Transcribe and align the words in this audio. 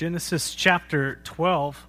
Genesis 0.00 0.54
chapter 0.54 1.16
12. 1.24 1.86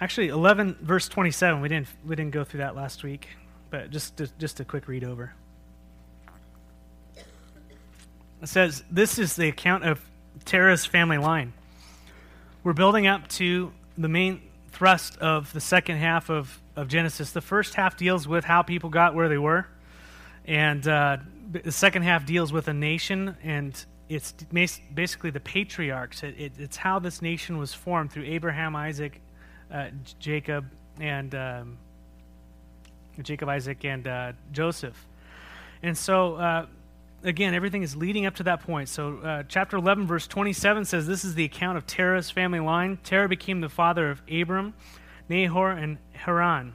Actually, 0.00 0.28
11 0.28 0.78
verse 0.80 1.10
27. 1.10 1.60
We 1.60 1.68
didn't 1.68 1.88
we 2.06 2.16
didn't 2.16 2.32
go 2.32 2.42
through 2.42 2.60
that 2.60 2.74
last 2.74 3.02
week, 3.02 3.28
but 3.68 3.90
just 3.90 4.18
just 4.38 4.60
a 4.60 4.64
quick 4.64 4.88
read 4.88 5.04
over. 5.04 5.34
It 8.40 8.46
says, 8.46 8.82
"This 8.90 9.18
is 9.18 9.36
the 9.36 9.48
account 9.48 9.84
of 9.84 10.00
Terah's 10.46 10.86
family 10.86 11.18
line. 11.18 11.52
We're 12.64 12.72
building 12.72 13.06
up 13.06 13.28
to 13.28 13.72
the 13.98 14.08
main 14.08 14.40
thrust 14.68 15.18
of 15.18 15.52
the 15.52 15.60
second 15.60 15.98
half 15.98 16.30
of, 16.30 16.62
of 16.76 16.88
Genesis. 16.88 17.32
The 17.32 17.42
first 17.42 17.74
half 17.74 17.98
deals 17.98 18.26
with 18.26 18.46
how 18.46 18.62
people 18.62 18.88
got 18.88 19.14
where 19.14 19.28
they 19.28 19.36
were, 19.36 19.66
and 20.46 20.88
uh, 20.88 21.18
the 21.52 21.72
second 21.72 22.04
half 22.04 22.24
deals 22.24 22.54
with 22.54 22.68
a 22.68 22.72
nation 22.72 23.36
and 23.42 23.84
it's 24.10 24.32
basically 24.92 25.30
the 25.30 25.40
patriarchs. 25.40 26.24
It, 26.24 26.34
it, 26.36 26.52
it's 26.58 26.76
how 26.76 26.98
this 26.98 27.22
nation 27.22 27.58
was 27.58 27.72
formed 27.72 28.10
through 28.10 28.24
Abraham, 28.24 28.74
Isaac, 28.74 29.20
uh, 29.72 29.90
Jacob, 30.18 30.68
and 30.98 31.32
um, 31.32 31.78
Jacob, 33.22 33.48
Isaac, 33.48 33.84
and 33.84 34.08
uh, 34.08 34.32
Joseph. 34.50 35.06
And 35.84 35.96
so, 35.96 36.34
uh, 36.34 36.66
again, 37.22 37.54
everything 37.54 37.84
is 37.84 37.94
leading 37.94 38.26
up 38.26 38.34
to 38.36 38.42
that 38.42 38.64
point. 38.64 38.88
So, 38.88 39.18
uh, 39.18 39.42
chapter 39.46 39.76
11, 39.76 40.08
verse 40.08 40.26
27 40.26 40.86
says 40.86 41.06
this 41.06 41.24
is 41.24 41.36
the 41.36 41.44
account 41.44 41.78
of 41.78 41.86
Terah's 41.86 42.32
family 42.32 42.60
line. 42.60 42.98
Terah 43.04 43.28
became 43.28 43.60
the 43.60 43.68
father 43.68 44.10
of 44.10 44.20
Abram, 44.28 44.74
Nahor, 45.28 45.70
and 45.70 45.98
Haran, 46.14 46.74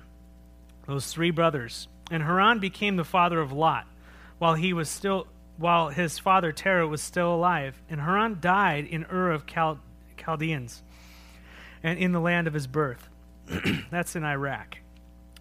those 0.88 1.12
three 1.12 1.31
brothers. 1.31 1.90
And 2.09 2.23
Haran 2.23 2.59
became 2.59 2.95
the 2.95 3.04
father 3.04 3.42
of 3.42 3.52
Lot 3.52 3.88
while 4.38 4.54
he 4.54 4.72
was 4.72 4.88
still 4.88 5.28
while 5.58 5.90
his 5.90 6.20
father 6.20 6.52
Terah 6.52 6.88
was 6.88 7.02
still 7.02 7.34
alive. 7.34 7.82
And 7.90 8.02
Haran 8.02 8.40
died 8.41 8.86
in 8.86 9.05
Ur 9.05 9.32
of 9.32 9.45
Chal- 9.45 9.80
Chaldeans 10.18 10.84
and 11.84 12.00
in 12.00 12.12
the 12.12 12.20
land 12.20 12.48
of 12.48 12.54
his 12.54 12.68
birth. 12.68 13.09
that's 13.92 14.16
in 14.16 14.23
Iraq, 14.23 14.78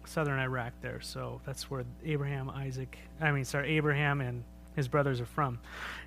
southern 0.05 0.39
Iraq 0.39 0.73
there. 0.81 1.01
So 1.01 1.41
that's 1.45 1.69
where 1.69 1.85
Abraham, 2.03 2.49
Isaac, 2.49 2.97
I 3.19 3.31
mean, 3.31 3.45
sorry, 3.45 3.77
Abraham 3.77 4.21
and 4.21 4.43
his 4.75 4.87
brothers 4.87 5.21
are 5.21 5.25
from. 5.25 5.59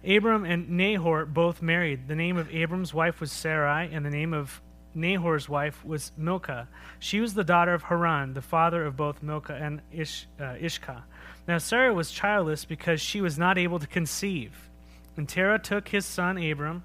Abram 0.07 0.45
and 0.45 0.71
Nahor 0.71 1.25
both 1.25 1.63
married. 1.63 2.07
The 2.07 2.15
name 2.15 2.37
of 2.37 2.55
Abram's 2.55 2.93
wife 2.93 3.21
was 3.21 3.33
Sarai, 3.33 3.89
and 3.93 4.05
the 4.05 4.11
name 4.11 4.35
of 4.35 4.61
Nahor's 4.95 5.49
wife 5.49 5.85
was 5.85 6.13
Milcah. 6.17 6.69
She 6.99 7.21
was 7.21 7.35
the 7.35 7.45
daughter 7.45 7.75
of 7.75 7.85
Haran, 7.85 8.35
the 8.35 8.43
father 8.43 8.85
of 8.85 8.97
both 8.97 9.23
Milcah 9.23 9.55
and 9.55 9.81
Ish, 9.93 10.27
uh, 10.39 10.55
Ishkah. 10.55 11.03
Now 11.49 11.57
Sarah 11.57 11.95
was 11.95 12.11
childless 12.11 12.67
because 12.67 13.01
she 13.01 13.23
was 13.23 13.39
not 13.39 13.57
able 13.57 13.79
to 13.79 13.87
conceive. 13.87 14.69
And 15.17 15.27
Terah 15.27 15.59
took 15.59 15.89
his 15.89 16.05
son 16.05 16.37
Abram, 16.37 16.85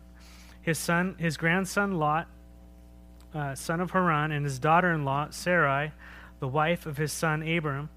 his 0.61 0.79
son, 0.79 1.15
his 1.19 1.35
grandson 1.35 1.99
Lot, 1.99 2.27
uh, 3.35 3.55
son 3.55 3.81
of 3.81 3.91
Haran, 3.91 4.31
and 4.31 4.45
his 4.45 4.59
daughter-in-law 4.59 5.31
Sarai, 5.31 5.91
the 6.39 6.47
wife 6.47 6.85
of 6.85 6.95
his 6.95 7.11
son 7.11 7.47
Abram, 7.47 7.89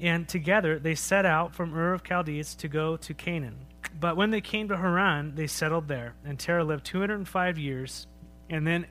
and 0.00 0.28
together 0.28 0.78
they 0.78 0.96
set 0.96 1.24
out 1.24 1.54
from 1.54 1.72
Ur 1.72 1.94
of 1.94 2.02
Chaldees 2.02 2.56
to 2.56 2.68
go 2.68 2.96
to 2.96 3.14
Canaan. 3.14 3.56
But 3.98 4.16
when 4.16 4.30
they 4.30 4.40
came 4.40 4.68
to 4.68 4.76
Haran, 4.76 5.36
they 5.36 5.46
settled 5.46 5.86
there, 5.86 6.14
and 6.24 6.38
Terah 6.38 6.64
lived 6.64 6.84
205 6.84 7.58
years, 7.58 8.08
and 8.50 8.66
then 8.66 8.86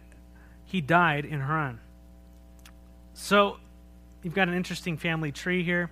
he 0.66 0.80
died 0.80 1.26
in 1.26 1.42
Haran. 1.42 1.80
So 3.14 3.58
you've 4.24 4.34
got 4.34 4.48
an 4.48 4.54
interesting 4.54 4.96
family 4.96 5.34
tree 5.34 5.64
here. 5.64 5.92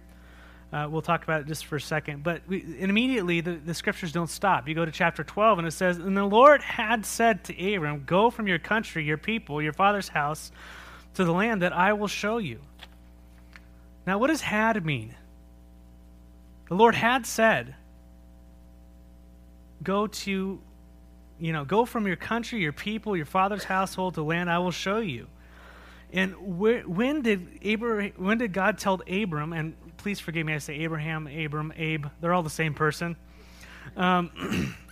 Uh, 0.71 0.87
we'll 0.89 1.01
talk 1.01 1.23
about 1.23 1.41
it 1.41 1.47
just 1.47 1.65
for 1.65 1.77
a 1.77 1.81
second. 1.81 2.21
But 2.21 2.43
we, 2.47 2.63
immediately, 2.77 3.41
the, 3.41 3.53
the 3.53 3.73
scriptures 3.73 4.11
don't 4.11 4.29
stop. 4.29 4.67
You 4.67 4.75
go 4.75 4.85
to 4.85 4.91
chapter 4.91 5.23
12, 5.23 5.59
and 5.59 5.67
it 5.67 5.71
says, 5.71 5.97
And 5.97 6.15
the 6.15 6.25
Lord 6.25 6.61
had 6.61 7.05
said 7.05 7.43
to 7.45 7.75
Abram, 7.75 8.03
Go 8.05 8.29
from 8.29 8.47
your 8.47 8.59
country, 8.59 9.03
your 9.03 9.17
people, 9.17 9.61
your 9.61 9.73
father's 9.73 10.09
house, 10.09 10.51
to 11.15 11.23
the 11.23 11.31
land 11.31 11.63
that 11.63 11.73
I 11.73 11.93
will 11.93 12.07
show 12.07 12.37
you. 12.37 12.59
Now, 14.05 14.19
what 14.19 14.27
does 14.27 14.41
had 14.41 14.85
mean? 14.85 15.15
The 16.67 16.75
Lord 16.75 16.93
had 16.93 17.25
said, 17.25 17.73
Go 19.81 20.05
to, 20.05 20.61
you 21.39 21.53
know, 21.53 21.65
go 21.65 21.85
from 21.85 22.05
your 22.05 22.15
country, 22.15 22.59
your 22.59 22.73
people, 22.73 23.17
your 23.17 23.25
father's 23.25 23.63
household 23.63 24.13
to 24.15 24.23
land 24.23 24.51
I 24.51 24.59
will 24.59 24.71
show 24.71 24.99
you. 24.99 25.27
And 26.11 26.59
where, 26.59 26.81
when 26.81 27.21
did 27.21 27.59
Abraham, 27.63 28.11
when 28.17 28.37
did 28.37 28.53
God 28.53 28.77
tell 28.77 29.01
Abram? 29.07 29.53
And 29.53 29.75
please 29.99 30.19
forgive 30.19 30.45
me, 30.45 30.53
I 30.53 30.57
say 30.57 30.75
Abraham, 30.79 31.27
Abram, 31.27 31.71
Abe. 31.75 32.05
They're 32.21 32.33
all 32.33 32.43
the 32.43 32.49
same 32.49 32.73
person. 32.73 33.15
Um, 33.95 34.75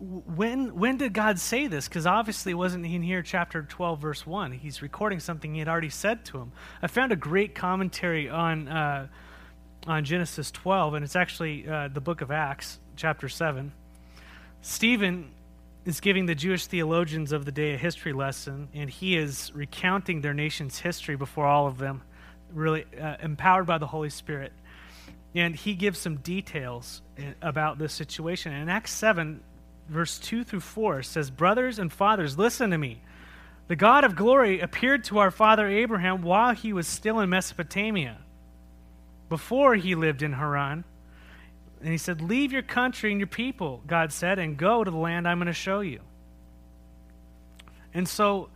when 0.00 0.74
when 0.74 0.96
did 0.96 1.12
God 1.12 1.38
say 1.38 1.66
this? 1.66 1.86
Because 1.86 2.06
obviously 2.06 2.52
it 2.52 2.56
wasn't 2.56 2.86
in 2.86 3.02
here, 3.02 3.22
chapter 3.22 3.62
twelve, 3.62 4.00
verse 4.00 4.26
one. 4.26 4.52
He's 4.52 4.82
recording 4.82 5.20
something 5.20 5.52
he 5.52 5.58
had 5.58 5.68
already 5.68 5.90
said 5.90 6.24
to 6.26 6.38
him. 6.38 6.52
I 6.82 6.86
found 6.86 7.12
a 7.12 7.16
great 7.16 7.54
commentary 7.54 8.30
on 8.30 8.66
uh, 8.68 9.08
on 9.86 10.04
Genesis 10.04 10.50
twelve, 10.50 10.94
and 10.94 11.04
it's 11.04 11.16
actually 11.16 11.68
uh, 11.68 11.88
the 11.88 12.00
book 12.00 12.22
of 12.22 12.30
Acts, 12.30 12.80
chapter 12.96 13.28
seven. 13.28 13.72
Stephen 14.62 15.30
is 15.84 16.00
giving 16.00 16.26
the 16.26 16.34
Jewish 16.34 16.66
theologians 16.66 17.32
of 17.32 17.44
the 17.44 17.52
day 17.52 17.74
a 17.74 17.76
history 17.76 18.12
lesson, 18.12 18.68
and 18.74 18.88
he 18.88 19.16
is 19.16 19.50
recounting 19.54 20.20
their 20.20 20.34
nation's 20.34 20.78
history 20.78 21.16
before 21.16 21.46
all 21.46 21.66
of 21.66 21.78
them, 21.78 22.02
really 22.52 22.84
uh, 23.00 23.16
empowered 23.22 23.66
by 23.66 23.78
the 23.78 23.86
Holy 23.86 24.10
Spirit. 24.10 24.52
And 25.34 25.54
he 25.54 25.74
gives 25.74 25.98
some 25.98 26.16
details 26.16 27.02
uh, 27.18 27.32
about 27.40 27.78
this 27.78 27.92
situation. 27.92 28.52
In 28.52 28.68
Acts 28.68 28.92
7, 28.92 29.40
verse 29.88 30.18
2 30.18 30.44
through 30.44 30.60
4, 30.60 31.02
says, 31.02 31.30
Brothers 31.30 31.78
and 31.78 31.92
fathers, 31.92 32.38
listen 32.38 32.70
to 32.70 32.78
me. 32.78 33.02
The 33.68 33.76
God 33.76 34.04
of 34.04 34.16
glory 34.16 34.60
appeared 34.60 35.04
to 35.04 35.18
our 35.18 35.30
father 35.30 35.68
Abraham 35.68 36.22
while 36.22 36.54
he 36.54 36.72
was 36.72 36.88
still 36.88 37.20
in 37.20 37.30
Mesopotamia, 37.30 38.18
before 39.28 39.76
he 39.76 39.94
lived 39.94 40.22
in 40.22 40.32
Haran 40.32 40.84
and 41.80 41.90
he 41.90 41.98
said, 41.98 42.20
Leave 42.20 42.52
your 42.52 42.62
country 42.62 43.10
and 43.10 43.20
your 43.20 43.26
people, 43.26 43.82
God 43.86 44.12
said, 44.12 44.38
and 44.38 44.56
go 44.56 44.84
to 44.84 44.90
the 44.90 44.96
land 44.96 45.26
I'm 45.26 45.38
going 45.38 45.46
to 45.46 45.52
show 45.52 45.80
you. 45.80 46.00
And 47.94 48.08
so 48.08 48.50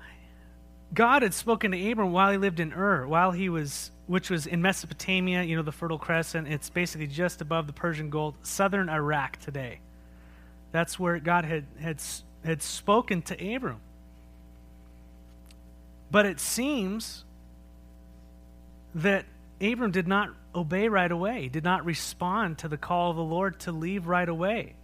God 0.95 1.23
had 1.23 1.35
spoken 1.35 1.73
to 1.73 1.91
Abram 1.91 2.13
while 2.13 2.31
he 2.31 2.39
lived 2.39 2.61
in 2.61 2.73
Ur, 2.73 3.07
while 3.07 3.33
he 3.33 3.49
was, 3.49 3.91
which 4.07 4.31
was 4.31 4.47
in 4.47 4.63
Mesopotamia, 4.63 5.43
you 5.43 5.57
know, 5.57 5.63
the 5.63 5.73
Fertile 5.73 5.99
Crescent. 5.99 6.47
It's 6.47 6.71
basically 6.71 7.09
just 7.09 7.41
above 7.41 7.67
the 7.67 7.73
Persian 7.73 8.11
Gulf, 8.11 8.37
southern 8.43 8.89
Iraq 8.89 9.39
today. 9.39 9.81
That's 10.71 10.99
where 10.99 11.19
God 11.19 11.45
had, 11.45 11.65
had, 11.81 12.01
had 12.45 12.63
spoken 12.63 13.23
to 13.23 13.55
Abram. 13.55 13.81
But 16.11 16.27
it 16.27 16.39
seems 16.39 17.25
that 18.95 19.25
Abram 19.61 19.91
did 19.91 20.07
not 20.07 20.31
obey 20.55 20.89
right 20.89 21.11
away, 21.11 21.49
did 21.49 21.65
not 21.65 21.85
respond 21.85 22.59
to 22.59 22.69
the 22.69 22.77
call 22.77 23.11
of 23.11 23.17
the 23.17 23.23
Lord 23.23 23.59
to 23.61 23.73
leave 23.73 24.07
right 24.07 24.29
away. 24.29 24.75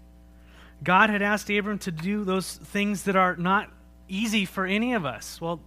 God 0.82 1.10
had 1.10 1.22
asked 1.22 1.50
Abram 1.50 1.78
to 1.80 1.92
do 1.92 2.24
those 2.24 2.54
things 2.56 3.04
that 3.04 3.14
are 3.14 3.36
not 3.36 3.70
easy 4.08 4.44
for 4.44 4.66
any 4.66 4.94
of 4.94 5.04
us. 5.04 5.40
Well, 5.40 5.60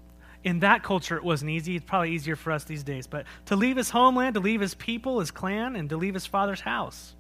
in 0.44 0.60
that 0.60 0.84
culture, 0.84 1.16
it 1.16 1.24
wasn't 1.24 1.52
easy. 1.52 1.76
It's 1.76 1.86
probably 1.86 2.12
easier 2.12 2.36
for 2.36 2.52
us 2.52 2.64
these 2.66 2.84
days. 2.84 3.08
But 3.08 3.26
to 3.46 3.56
leave 3.56 3.78
his 3.78 3.90
homeland, 3.90 4.34
to 4.36 4.40
leave 4.40 4.62
his 4.62 4.74
people, 4.74 5.20
his 5.20 5.32
clan, 5.32 5.76
and 5.76 5.90
to 5.90 5.98
leave 5.98 6.14
his 6.14 6.26
father's 6.26 6.62
house. 6.62 7.16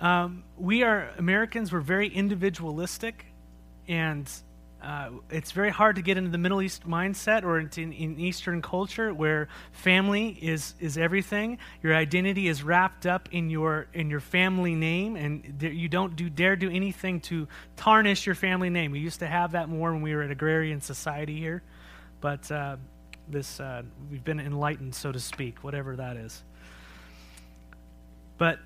Um, 0.00 0.44
we 0.56 0.82
are 0.84 1.10
Americans, 1.18 1.72
we're 1.72 1.80
very 1.80 2.08
individualistic, 2.08 3.26
and 3.88 4.30
uh, 4.80 5.10
it's 5.28 5.50
very 5.50 5.70
hard 5.70 5.96
to 5.96 6.02
get 6.02 6.16
into 6.16 6.30
the 6.30 6.38
Middle 6.38 6.62
East 6.62 6.86
mindset 6.86 7.42
or 7.42 7.58
into 7.58 7.80
in, 7.80 7.92
in 7.92 8.20
Eastern 8.20 8.62
culture 8.62 9.12
where 9.12 9.48
family 9.72 10.38
is 10.40 10.74
is 10.78 10.96
everything. 10.96 11.58
Your 11.82 11.96
identity 11.96 12.46
is 12.46 12.62
wrapped 12.62 13.04
up 13.04 13.28
in 13.32 13.50
your 13.50 13.88
in 13.92 14.08
your 14.08 14.20
family 14.20 14.76
name, 14.76 15.16
and 15.16 15.60
you 15.60 15.88
don't 15.88 16.14
do 16.14 16.30
dare 16.30 16.54
do 16.54 16.70
anything 16.70 17.20
to 17.22 17.48
tarnish 17.76 18.24
your 18.24 18.36
family 18.36 18.70
name. 18.70 18.92
We 18.92 19.00
used 19.00 19.18
to 19.18 19.26
have 19.26 19.52
that 19.52 19.68
more 19.68 19.92
when 19.92 20.00
we 20.00 20.14
were 20.14 20.22
an 20.22 20.30
agrarian 20.30 20.80
society 20.80 21.36
here, 21.36 21.62
but 22.20 22.50
uh, 22.52 22.76
this 23.26 23.58
uh, 23.58 23.82
we've 24.12 24.24
been 24.24 24.38
enlightened, 24.38 24.94
so 24.94 25.10
to 25.10 25.18
speak, 25.18 25.64
whatever 25.64 25.96
that 25.96 26.16
is. 26.16 26.44
But 28.36 28.60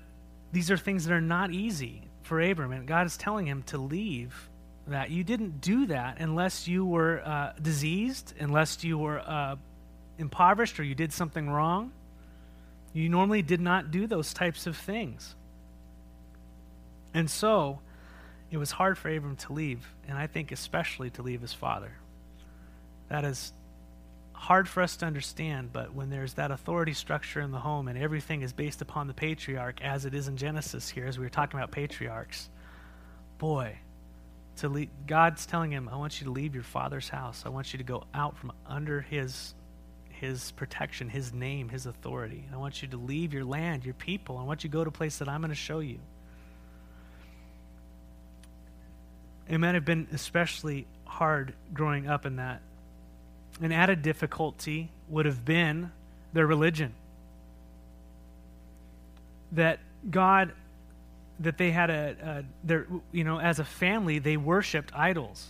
these 0.51 0.69
are 0.69 0.77
things 0.77 1.05
that 1.05 1.13
are 1.13 1.21
not 1.21 1.49
easy 1.49 2.03
for 2.21 2.39
Abram, 2.39 2.71
and 2.71 2.87
God 2.87 3.07
is 3.07 3.17
telling 3.17 3.47
him 3.47 3.63
to 3.63 3.79
leave 3.79 4.51
that. 4.87 5.09
You 5.09 5.23
didn't 5.23 5.61
do 5.61 5.87
that 5.87 6.19
unless 6.19 6.67
you 6.67 6.85
were 6.85 7.21
uh, 7.25 7.53
diseased, 7.61 8.33
unless 8.39 8.83
you 8.83 8.97
were 8.97 9.19
uh, 9.19 9.55
impoverished 10.17 10.79
or 10.79 10.83
you 10.83 10.95
did 10.95 11.13
something 11.13 11.49
wrong. 11.49 11.91
You 12.93 13.09
normally 13.09 13.41
did 13.41 13.61
not 13.61 13.91
do 13.91 14.07
those 14.07 14.33
types 14.33 14.67
of 14.67 14.77
things. 14.77 15.35
And 17.13 17.29
so, 17.29 17.79
it 18.51 18.57
was 18.57 18.71
hard 18.71 18.97
for 18.97 19.09
Abram 19.09 19.35
to 19.37 19.53
leave, 19.53 19.83
and 20.07 20.17
I 20.17 20.27
think 20.27 20.51
especially 20.51 21.09
to 21.11 21.23
leave 21.23 21.41
his 21.41 21.53
father. 21.53 21.91
That 23.09 23.25
is 23.25 23.51
hard 24.33 24.67
for 24.67 24.83
us 24.83 24.97
to 24.97 25.05
understand, 25.05 25.71
but 25.73 25.95
when 25.95 26.09
there's 26.09 26.33
that 26.33 26.51
authority 26.51 26.93
structure 26.93 27.39
in 27.41 27.51
the 27.51 27.59
home 27.59 27.87
and 27.87 27.97
everything 27.97 28.41
is 28.41 28.53
based 28.53 28.81
upon 28.81 29.07
the 29.07 29.13
patriarch, 29.13 29.81
as 29.81 30.05
it 30.05 30.13
is 30.13 30.27
in 30.27 30.37
Genesis 30.37 30.89
here, 30.89 31.07
as 31.07 31.17
we 31.17 31.25
were 31.25 31.29
talking 31.29 31.59
about 31.59 31.71
patriarchs, 31.71 32.49
boy, 33.37 33.77
to 34.57 34.69
leave, 34.69 34.89
God's 35.07 35.45
telling 35.45 35.71
him, 35.71 35.89
I 35.89 35.95
want 35.95 36.19
you 36.19 36.25
to 36.25 36.31
leave 36.31 36.53
your 36.53 36.63
father's 36.63 37.09
house. 37.09 37.43
I 37.45 37.49
want 37.49 37.73
you 37.73 37.77
to 37.77 37.83
go 37.83 38.03
out 38.13 38.37
from 38.37 38.51
under 38.67 39.01
his 39.01 39.53
his 40.23 40.51
protection, 40.51 41.09
his 41.09 41.33
name, 41.33 41.67
his 41.67 41.85
authority. 41.85 42.45
I 42.53 42.55
want 42.55 42.81
you 42.81 42.87
to 42.89 42.97
leave 42.97 43.33
your 43.33 43.43
land, 43.43 43.83
your 43.83 43.93
people. 43.93 44.37
I 44.37 44.43
want 44.43 44.63
you 44.63 44.69
to 44.69 44.73
go 44.73 44.83
to 44.83 44.87
a 44.87 44.91
place 44.91 45.17
that 45.17 45.27
I'm 45.27 45.41
going 45.41 45.49
to 45.49 45.55
show 45.55 45.79
you. 45.79 45.99
It 49.49 49.57
might 49.57 49.75
have 49.75 49.83
been 49.83 50.07
especially 50.13 50.87
hard 51.03 51.53
growing 51.73 52.07
up 52.07 52.25
in 52.25 52.37
that. 52.37 52.61
An 53.61 53.73
added 53.73 54.01
difficulty 54.01 54.91
would 55.09 55.25
have 55.25 55.43
been 55.43 55.91
their 56.31 56.47
religion. 56.47 56.93
That 59.51 59.79
God 60.09 60.53
that 61.43 61.57
they 61.57 61.71
had 61.71 61.89
a, 61.89 62.15
a 62.21 62.43
their 62.65 62.87
you 63.11 63.23
know 63.23 63.39
as 63.39 63.59
a 63.59 63.65
family 63.65 64.19
they 64.19 64.37
worshipped 64.37 64.93
idols. 64.95 65.47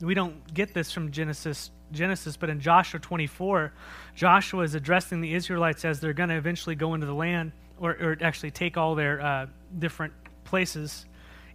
We 0.00 0.14
don't 0.14 0.52
get 0.52 0.74
this 0.74 0.90
from 0.90 1.12
genesis 1.12 1.70
genesis 1.92 2.38
but 2.38 2.48
in 2.48 2.58
joshua 2.58 2.98
24 2.98 3.70
joshua 4.14 4.62
is 4.62 4.74
addressing 4.74 5.20
the 5.20 5.34
israelites 5.34 5.84
as 5.84 6.00
they're 6.00 6.14
going 6.14 6.30
to 6.30 6.36
eventually 6.36 6.74
go 6.74 6.94
into 6.94 7.06
the 7.06 7.12
land 7.12 7.52
or, 7.78 7.90
or 8.00 8.16
actually 8.22 8.50
take 8.50 8.78
all 8.78 8.94
their 8.94 9.20
uh, 9.20 9.46
different 9.78 10.14
places 10.44 11.04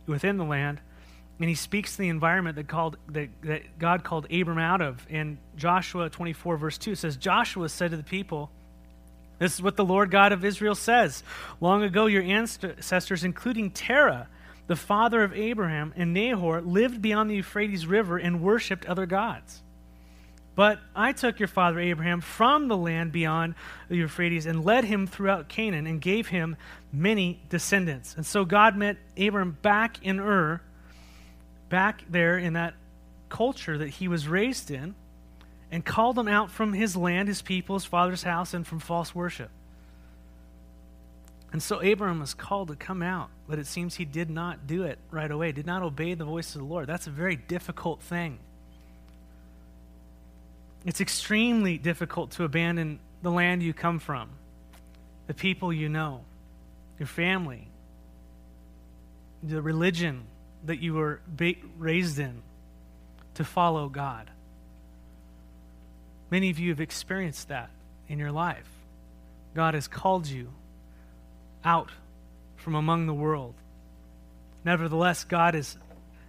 within 0.05 0.37
the 0.37 0.43
land. 0.43 0.81
And 1.39 1.47
he 1.47 1.55
speaks 1.55 1.93
to 1.93 1.99
the 1.99 2.09
environment 2.09 2.55
that 2.55 2.67
called 2.67 2.97
that, 3.09 3.29
that 3.43 3.77
god 3.77 4.03
called 4.03 4.25
abram 4.31 4.57
out 4.57 4.81
of. 4.81 5.05
In 5.09 5.37
joshua 5.55 6.09
24 6.09 6.57
verse 6.57 6.77
2 6.77 6.95
says 6.95 7.15
joshua 7.15 7.69
said 7.69 7.91
to 7.91 7.97
the 7.97 8.03
people 8.03 8.51
this 9.39 9.53
is 9.53 9.61
what 9.61 9.75
the 9.75 9.85
Lord 9.85 10.11
God 10.11 10.31
of 10.31 10.43
Israel 10.43 10.75
says. 10.75 11.23
Long 11.61 11.83
ago, 11.83 12.07
your 12.07 12.23
ancestors, 12.23 13.23
including 13.23 13.71
Terah, 13.71 14.27
the 14.67 14.75
father 14.75 15.23
of 15.23 15.33
Abraham, 15.33 15.93
and 15.95 16.13
Nahor, 16.13 16.61
lived 16.61 17.01
beyond 17.01 17.29
the 17.29 17.35
Euphrates 17.35 17.85
River 17.85 18.17
and 18.17 18.41
worshipped 18.41 18.85
other 18.85 19.05
gods. 19.05 19.61
But 20.55 20.79
I 20.95 21.11
took 21.11 21.39
your 21.39 21.47
father 21.47 21.79
Abraham 21.79 22.19
from 22.19 22.67
the 22.67 22.75
land 22.75 23.11
beyond 23.11 23.53
the 23.89 23.97
Euphrates 23.97 24.47
and 24.47 24.65
led 24.65 24.85
him 24.85 25.05
throughout 25.05 25.49
Canaan 25.49 25.85
and 25.85 26.01
gave 26.01 26.29
him 26.29 26.55
many 26.91 27.39
descendants. 27.49 28.15
And 28.15 28.25
so 28.25 28.43
God 28.43 28.75
met 28.75 28.97
Abram 29.19 29.57
back 29.61 30.03
in 30.03 30.19
Ur, 30.19 30.59
back 31.69 32.03
there 32.09 32.39
in 32.39 32.53
that 32.53 32.73
culture 33.29 33.77
that 33.77 33.89
he 33.89 34.07
was 34.07 34.27
raised 34.27 34.71
in 34.71 34.95
and 35.71 35.83
called 35.83 36.15
them 36.15 36.27
out 36.27 36.49
from 36.49 36.73
his 36.73 36.95
land, 36.95 37.27
his 37.27 37.41
people, 37.41 37.75
his 37.75 37.85
father's 37.85 38.23
house, 38.23 38.53
and 38.53 38.65
from 38.65 38.79
false 38.79 39.13
worship. 39.13 39.49
And 41.51 41.63
so 41.63 41.79
Abram 41.79 42.19
was 42.19 42.33
called 42.33 42.67
to 42.69 42.75
come 42.75 43.01
out, 43.01 43.29
but 43.47 43.57
it 43.57 43.67
seems 43.67 43.95
he 43.95 44.05
did 44.05 44.29
not 44.29 44.67
do 44.67 44.83
it 44.83 44.99
right 45.11 45.29
away, 45.29 45.51
did 45.51 45.65
not 45.65 45.81
obey 45.81 46.13
the 46.13 46.25
voice 46.25 46.55
of 46.55 46.61
the 46.61 46.67
Lord. 46.67 46.87
That's 46.87 47.07
a 47.07 47.11
very 47.11 47.35
difficult 47.35 48.01
thing. 48.01 48.39
It's 50.85 51.01
extremely 51.01 51.77
difficult 51.77 52.31
to 52.31 52.43
abandon 52.43 52.99
the 53.21 53.31
land 53.31 53.63
you 53.63 53.73
come 53.73 53.99
from, 53.99 54.29
the 55.27 55.33
people 55.33 55.73
you 55.73 55.89
know, 55.89 56.21
your 56.99 57.07
family, 57.07 57.67
the 59.43 59.61
religion 59.61 60.23
that 60.65 60.79
you 60.79 60.93
were 60.93 61.21
raised 61.77 62.19
in, 62.19 62.41
to 63.35 63.43
follow 63.43 63.89
God. 63.89 64.29
Many 66.29 66.49
of 66.49 66.59
you 66.59 66.69
have 66.69 66.81
experienced 66.81 67.47
that 67.49 67.69
in 68.07 68.19
your 68.19 68.31
life. 68.31 68.69
God 69.55 69.73
has 69.73 69.87
called 69.87 70.27
you 70.27 70.51
out 71.63 71.89
from 72.57 72.75
among 72.75 73.07
the 73.07 73.13
world. 73.13 73.55
Nevertheless, 74.63 75.23
God 75.23 75.55
is, 75.55 75.77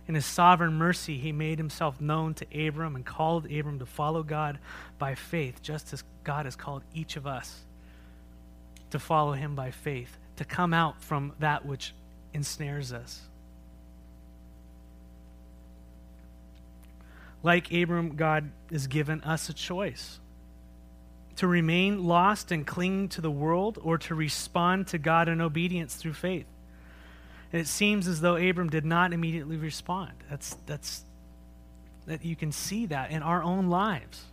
in 0.07 0.15
his 0.15 0.25
sovereign 0.27 0.75
mercy, 0.75 1.19
he 1.19 1.33
made 1.33 1.59
himself 1.59 2.01
known 2.01 2.35
to 2.35 2.67
Abram 2.69 2.95
and 2.95 3.05
called 3.05 3.51
Abram 3.51 3.81
to 3.81 3.87
follow 3.87 4.23
God 4.23 4.59
by 4.99 5.15
faith, 5.15 5.61
just 5.63 5.93
as 5.93 6.05
God 6.25 6.45
has 6.45 6.55
called 6.57 6.83
each 6.95 7.17
of 7.17 7.27
us 7.27 7.65
to 8.91 8.99
follow 8.99 9.33
him 9.33 9.55
by 9.55 9.71
faith, 9.71 10.17
to 10.37 10.45
come 10.45 10.73
out 10.73 11.03
from 11.03 11.33
that 11.41 11.67
which 11.67 11.93
ensnares 12.33 12.93
us. 12.93 13.21
Like 17.49 17.73
Abram, 17.73 18.15
God 18.15 18.51
has 18.71 18.89
given 18.89 19.23
us 19.23 19.49
a 19.49 19.55
choice 19.55 20.21
to 21.37 21.47
remain 21.47 22.05
lost 22.05 22.53
and 22.53 22.67
cling 22.67 23.09
to 23.09 23.23
the 23.23 23.31
world 23.31 23.79
or 23.81 23.97
to 23.97 24.15
respond 24.15 24.89
to 24.89 24.99
God 24.99 25.31
in 25.31 25.41
obedience 25.41 25.95
through 25.95 26.13
faith. 26.13 26.45
And 27.51 27.63
it 27.63 27.67
seems 27.67 28.07
as 28.07 28.21
though 28.21 28.37
Abram 28.37 28.69
did 28.69 28.85
not 28.85 29.15
immediately 29.15 29.57
respond. 29.57 30.13
That's, 30.29 30.59
that's, 30.67 31.05
that 32.05 32.23
you 32.23 32.37
can 32.37 32.53
see 32.53 32.85
that 32.85 33.13
in 33.13 33.23
our 33.23 33.43
own 33.43 33.71
lives. 33.71 34.25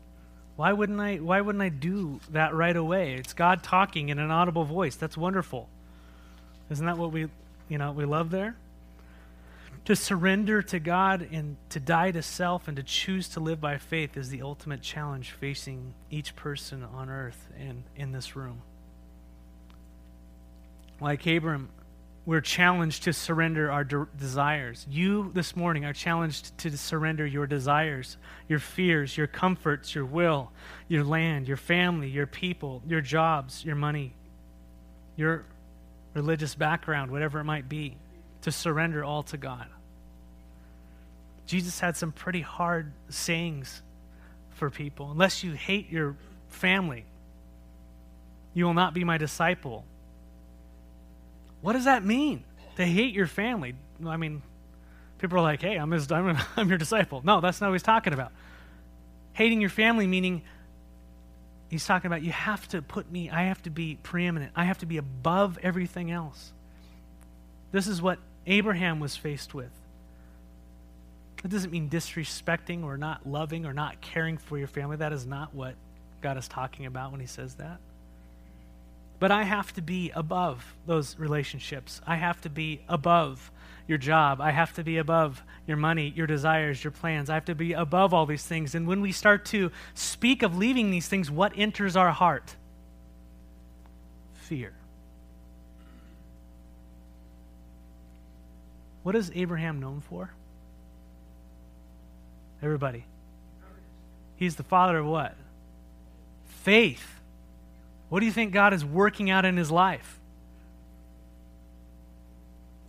Why 0.58 0.74
wouldn't 0.74 1.00
I 1.00 1.16
why 1.16 1.40
wouldn't 1.40 1.62
I 1.62 1.70
do 1.70 2.20
that 2.32 2.54
right 2.54 2.76
away? 2.76 3.14
It's 3.14 3.32
God 3.32 3.64
talking 3.64 4.10
in 4.10 4.20
an 4.20 4.30
audible 4.30 4.66
voice. 4.66 4.98
That's 4.98 5.16
wonderful. 5.16 5.70
Isn't 6.70 6.86
that 6.86 6.98
what 6.98 7.14
we 7.14 7.30
you 7.70 7.78
know, 7.78 7.94
we 7.94 8.04
love 8.04 8.30
there? 8.30 8.58
To 9.86 9.96
surrender 9.96 10.64
to 10.64 10.80
God 10.80 11.28
and 11.32 11.58
to 11.70 11.80
die 11.80 12.10
to 12.10 12.24
self 12.24 12.68
and 12.68 12.76
to 12.78 12.84
choose 12.84 13.30
to 13.30 13.40
live 13.40 13.62
by 13.62 13.78
faith 13.78 14.18
is 14.18 14.30
the 14.30 14.42
ultimate 14.42 14.82
challenge 14.82 15.32
facing 15.32 15.94
each 16.10 16.36
person 16.36 16.84
on 16.84 17.08
earth 17.08 17.48
and 17.60 17.84
in 17.96 18.12
this 18.12 18.36
room. 18.36 18.64
Like 21.00 21.28
Abram, 21.28 21.70
we're 22.26 22.42
challenged 22.42 23.04
to 23.04 23.14
surrender 23.14 23.72
our 23.72 23.84
de- 23.84 24.08
desires. 24.18 24.88
You 24.90 25.32
this 25.36 25.56
morning 25.56 25.86
are 25.86 25.94
challenged 25.94 26.58
to 26.60 26.76
surrender 26.76 27.28
your 27.28 27.46
desires, 27.46 28.18
your 28.50 28.58
fears, 28.58 29.16
your 29.16 29.28
comforts, 29.28 29.94
your 29.94 30.06
will, 30.06 30.52
your 30.88 31.04
land, 31.04 31.48
your 31.48 31.58
family, 31.58 32.10
your 32.10 32.26
people, 32.26 32.82
your 32.88 33.02
jobs, 33.02 33.64
your 33.64 33.76
money, 33.76 34.14
your 35.16 35.46
religious 36.16 36.56
background, 36.56 37.12
whatever 37.12 37.40
it 37.40 37.44
might 37.44 37.70
be, 37.70 37.98
to 38.46 38.52
surrender 38.52 39.04
all 39.04 39.24
to 39.24 39.38
God. 39.38 39.66
Jesus 41.48 41.80
had 41.80 41.98
some 41.98 42.12
pretty 42.12 42.42
hard 42.42 42.92
sayings 43.10 43.82
for 44.52 44.70
people. 44.70 45.10
Unless 45.10 45.44
you 45.44 45.54
hate 45.54 45.90
your 45.90 46.16
family, 46.50 47.06
you 48.54 48.66
will 48.66 48.76
not 48.76 48.94
be 48.94 49.04
my 49.04 49.18
disciple. 49.18 49.84
What 51.62 51.74
does 51.74 51.86
that 51.86 52.06
mean? 52.06 52.44
To 52.76 52.86
hate 52.86 53.16
your 53.16 53.26
family? 53.26 53.74
I 54.06 54.16
mean, 54.18 54.44
people 55.18 55.40
are 55.40 55.42
like, 55.42 55.64
hey, 55.64 55.78
I'm, 55.78 55.90
his, 55.90 56.12
I'm, 56.12 56.38
I'm 56.56 56.70
your 56.70 56.78
disciple. 56.78 57.22
No, 57.24 57.42
that's 57.42 57.60
not 57.60 57.70
what 57.70 57.74
he's 57.74 57.82
talking 57.82 58.14
about. 58.14 58.32
Hating 59.34 59.60
your 59.60 59.72
family 59.72 60.06
meaning 60.06 60.44
he's 61.68 61.84
talking 61.84 62.06
about 62.06 62.22
you 62.22 62.32
have 62.32 62.68
to 62.68 62.84
put 62.84 63.12
me, 63.12 63.28
I 63.28 63.46
have 63.46 63.64
to 63.64 63.72
be 63.72 63.98
preeminent, 64.04 64.52
I 64.56 64.66
have 64.66 64.78
to 64.80 64.86
be 64.86 64.98
above 64.98 65.58
everything 65.64 66.12
else. 66.12 66.54
This 67.72 67.88
is 67.88 68.04
what 68.04 68.20
Abraham 68.48 69.00
was 69.00 69.16
faced 69.16 69.54
with. 69.54 69.72
That 71.42 71.50
doesn't 71.50 71.72
mean 71.72 71.90
disrespecting 71.90 72.84
or 72.84 72.98
not 72.98 73.28
loving 73.28 73.66
or 73.66 73.74
not 73.74 74.02
caring 74.02 74.38
for 74.38 74.58
your 74.58 74.68
family. 74.68 74.98
That 74.98 75.14
is 75.14 75.26
not 75.26 75.54
what 75.54 75.76
God 76.22 76.38
is 76.38 76.48
talking 76.48 76.86
about 76.86 77.12
when 77.12 77.22
He 77.22 77.28
says 77.28 77.56
that. 77.56 77.80
But 79.20 79.32
I 79.32 79.44
have 79.44 79.72
to 79.74 79.82
be 79.82 80.12
above 80.12 80.76
those 80.86 81.18
relationships. 81.18 82.02
I 82.06 82.16
have 82.16 82.42
to 82.42 82.50
be 82.50 82.82
above 82.90 83.52
your 83.88 83.98
job. 83.98 84.42
I 84.42 84.52
have 84.52 84.74
to 84.74 84.84
be 84.84 84.98
above 84.98 85.44
your 85.68 85.78
money, 85.78 86.12
your 86.16 86.28
desires, 86.28 86.84
your 86.84 86.92
plans. 86.92 87.30
I 87.30 87.36
have 87.36 87.46
to 87.46 87.56
be 87.56 87.74
above 87.74 88.14
all 88.14 88.26
these 88.26 88.44
things. 88.44 88.76
And 88.76 88.88
when 88.88 89.02
we 89.02 89.12
start 89.12 89.46
to 89.46 89.72
speak 89.94 90.44
of 90.44 90.58
leaving 90.58 90.92
these 90.92 91.08
things, 91.08 91.32
what 91.32 91.54
enters 91.56 91.96
our 91.96 92.12
heart? 92.12 92.56
Fear. 94.34 94.74
What 99.06 99.16
is 99.16 99.32
Abraham 99.36 99.80
known 99.80 100.02
for? 100.02 100.32
Everybody. 102.64 103.06
He's 104.36 104.56
the 104.56 104.64
father 104.64 104.98
of 104.98 105.06
what? 105.06 105.36
Faith. 106.64 107.20
What 108.10 108.22
do 108.22 108.26
you 108.26 108.32
think 108.32 108.52
God 108.52 108.74
is 108.74 108.84
working 108.84 109.30
out 109.30 109.46
in 109.46 109.58
his 109.58 109.70
life? 109.70 110.20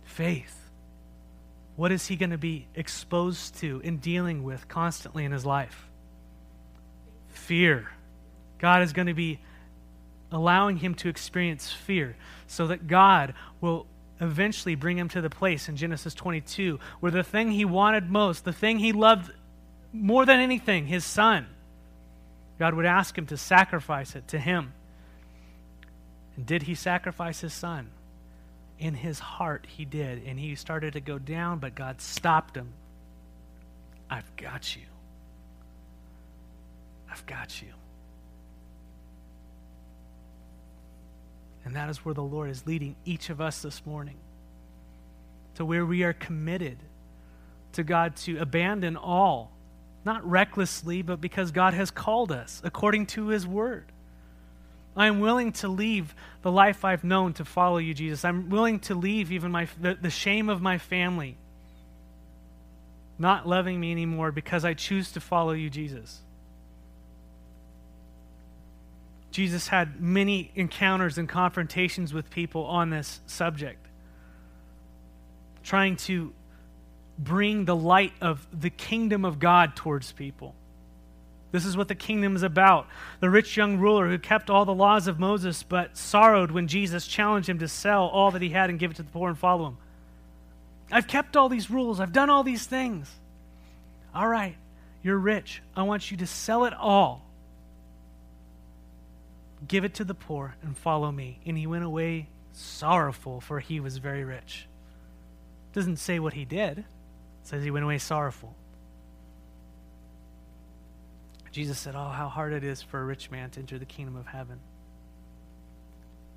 Faith. 0.05 0.57
What 1.75 1.91
is 1.91 2.07
he 2.07 2.15
going 2.15 2.31
to 2.31 2.37
be 2.39 2.65
exposed 2.73 3.59
to 3.59 3.79
and 3.85 4.01
dealing 4.01 4.41
with 4.41 4.67
constantly 4.67 5.23
in 5.23 5.31
his 5.31 5.45
life? 5.45 5.87
Fear. 7.27 7.91
God 8.57 8.81
is 8.81 8.91
going 8.91 9.05
to 9.05 9.13
be 9.13 9.39
allowing 10.31 10.77
him 10.77 10.95
to 10.95 11.09
experience 11.09 11.71
fear 11.71 12.15
so 12.47 12.65
that 12.65 12.87
God 12.87 13.35
will 13.61 13.85
eventually 14.19 14.75
bring 14.75 14.97
him 14.97 15.09
to 15.09 15.21
the 15.21 15.29
place 15.29 15.69
in 15.69 15.75
Genesis 15.75 16.13
22 16.13 16.79
where 16.99 17.11
the 17.11 17.23
thing 17.23 17.51
he 17.51 17.65
wanted 17.65 18.09
most, 18.09 18.45
the 18.45 18.53
thing 18.53 18.79
he 18.79 18.91
loved 18.91 19.31
more 19.93 20.25
than 20.25 20.39
anything, 20.39 20.87
his 20.87 21.05
son. 21.05 21.47
God 22.59 22.73
would 22.73 22.85
ask 22.85 23.17
him 23.17 23.27
to 23.27 23.37
sacrifice 23.37 24.15
it 24.15 24.27
to 24.29 24.39
him. 24.39 24.73
And 26.35 26.45
did 26.45 26.63
he 26.63 26.75
sacrifice 26.75 27.41
his 27.41 27.53
son? 27.53 27.91
In 28.79 28.95
his 28.95 29.19
heart, 29.19 29.65
he 29.67 29.85
did. 29.85 30.23
And 30.25 30.39
he 30.39 30.55
started 30.55 30.93
to 30.93 31.01
go 31.01 31.19
down, 31.19 31.59
but 31.59 31.75
God 31.75 32.01
stopped 32.01 32.55
him 32.55 32.73
I've 34.09 34.35
got 34.35 34.75
you. 34.75 34.83
I've 37.11 37.25
got 37.25 37.61
you. 37.61 37.73
And 41.67 41.75
that 41.75 41.89
is 41.89 41.97
where 42.05 42.13
the 42.13 42.23
Lord 42.23 42.49
is 42.49 42.65
leading 42.65 42.95
each 43.03 43.29
of 43.29 43.41
us 43.41 43.61
this 43.61 43.85
morning. 43.85 44.15
To 45.55 45.65
where 45.65 45.85
we 45.85 46.03
are 46.03 46.13
committed 46.13 46.77
to 47.73 47.83
God 47.83 48.15
to 48.15 48.37
abandon 48.37 48.95
all, 48.95 49.51
not 50.05 50.25
recklessly, 50.25 51.01
but 51.01 51.19
because 51.19 51.51
God 51.51 51.73
has 51.73 51.91
called 51.91 52.31
us 52.31 52.61
according 52.63 53.07
to 53.07 53.27
his 53.27 53.45
word. 53.45 53.83
I 54.95 55.07
am 55.07 55.19
willing 55.19 55.51
to 55.53 55.67
leave 55.67 56.15
the 56.41 56.53
life 56.53 56.85
I've 56.85 57.03
known 57.03 57.33
to 57.33 57.43
follow 57.43 57.79
you, 57.79 57.93
Jesus. 57.93 58.23
I'm 58.23 58.49
willing 58.49 58.79
to 58.79 58.95
leave 58.95 59.33
even 59.33 59.51
my, 59.51 59.67
the, 59.81 59.97
the 60.01 60.09
shame 60.09 60.47
of 60.47 60.61
my 60.61 60.77
family 60.77 61.35
not 63.19 63.45
loving 63.45 63.77
me 63.77 63.91
anymore 63.91 64.31
because 64.31 64.63
I 64.63 64.73
choose 64.73 65.11
to 65.11 65.19
follow 65.19 65.51
you, 65.51 65.69
Jesus. 65.69 66.21
Jesus 69.37 69.67
had 69.67 70.01
many 70.01 70.49
encounters 70.55 71.19
and 71.19 71.29
confrontations 71.29 72.11
with 72.11 72.27
people 72.31 72.65
on 72.65 72.89
this 72.89 73.21
subject, 73.27 73.85
trying 75.61 75.95
to 75.95 76.33
bring 77.19 77.65
the 77.65 77.75
light 77.75 78.13
of 78.19 78.47
the 78.51 78.71
kingdom 78.71 79.25
of 79.25 79.37
God 79.37 79.75
towards 79.75 80.11
people. 80.11 80.55
This 81.51 81.67
is 81.67 81.77
what 81.77 81.87
the 81.87 81.93
kingdom 81.93 82.35
is 82.35 82.41
about. 82.41 82.87
The 83.19 83.29
rich 83.29 83.55
young 83.55 83.77
ruler 83.77 84.07
who 84.07 84.17
kept 84.17 84.49
all 84.49 84.65
the 84.65 84.73
laws 84.73 85.05
of 85.05 85.19
Moses 85.19 85.61
but 85.61 85.95
sorrowed 85.95 86.49
when 86.49 86.67
Jesus 86.67 87.05
challenged 87.05 87.47
him 87.47 87.59
to 87.59 87.67
sell 87.67 88.07
all 88.07 88.31
that 88.31 88.41
he 88.41 88.49
had 88.49 88.71
and 88.71 88.79
give 88.79 88.89
it 88.89 88.95
to 88.95 89.03
the 89.03 89.11
poor 89.11 89.29
and 89.29 89.37
follow 89.37 89.67
him. 89.67 89.77
I've 90.91 91.05
kept 91.05 91.37
all 91.37 91.47
these 91.47 91.69
rules, 91.69 91.99
I've 91.99 92.11
done 92.11 92.31
all 92.31 92.43
these 92.43 92.65
things. 92.65 93.07
All 94.15 94.27
right, 94.27 94.55
you're 95.03 95.19
rich. 95.19 95.61
I 95.75 95.83
want 95.83 96.09
you 96.09 96.17
to 96.17 96.25
sell 96.25 96.65
it 96.65 96.73
all. 96.73 97.26
Give 99.67 99.83
it 99.83 99.95
to 99.95 100.03
the 100.03 100.13
poor 100.13 100.55
and 100.61 100.77
follow 100.77 101.11
me. 101.11 101.39
And 101.45 101.57
he 101.57 101.67
went 101.67 101.83
away 101.83 102.29
sorrowful, 102.53 103.41
for 103.41 103.59
he 103.59 103.79
was 103.79 103.97
very 103.97 104.23
rich. 104.23 104.67
Doesn't 105.73 105.97
say 105.97 106.19
what 106.19 106.33
he 106.33 106.45
did, 106.45 106.79
it 106.79 106.85
says 107.43 107.63
he 107.63 107.71
went 107.71 107.85
away 107.85 107.97
sorrowful. 107.97 108.55
Jesus 111.51 111.79
said, 111.79 111.95
Oh, 111.95 112.09
how 112.09 112.29
hard 112.29 112.53
it 112.53 112.63
is 112.63 112.81
for 112.81 112.99
a 112.99 113.03
rich 113.03 113.31
man 113.31 113.49
to 113.51 113.59
enter 113.59 113.79
the 113.79 113.85
kingdom 113.85 114.15
of 114.15 114.27
heaven. 114.27 114.59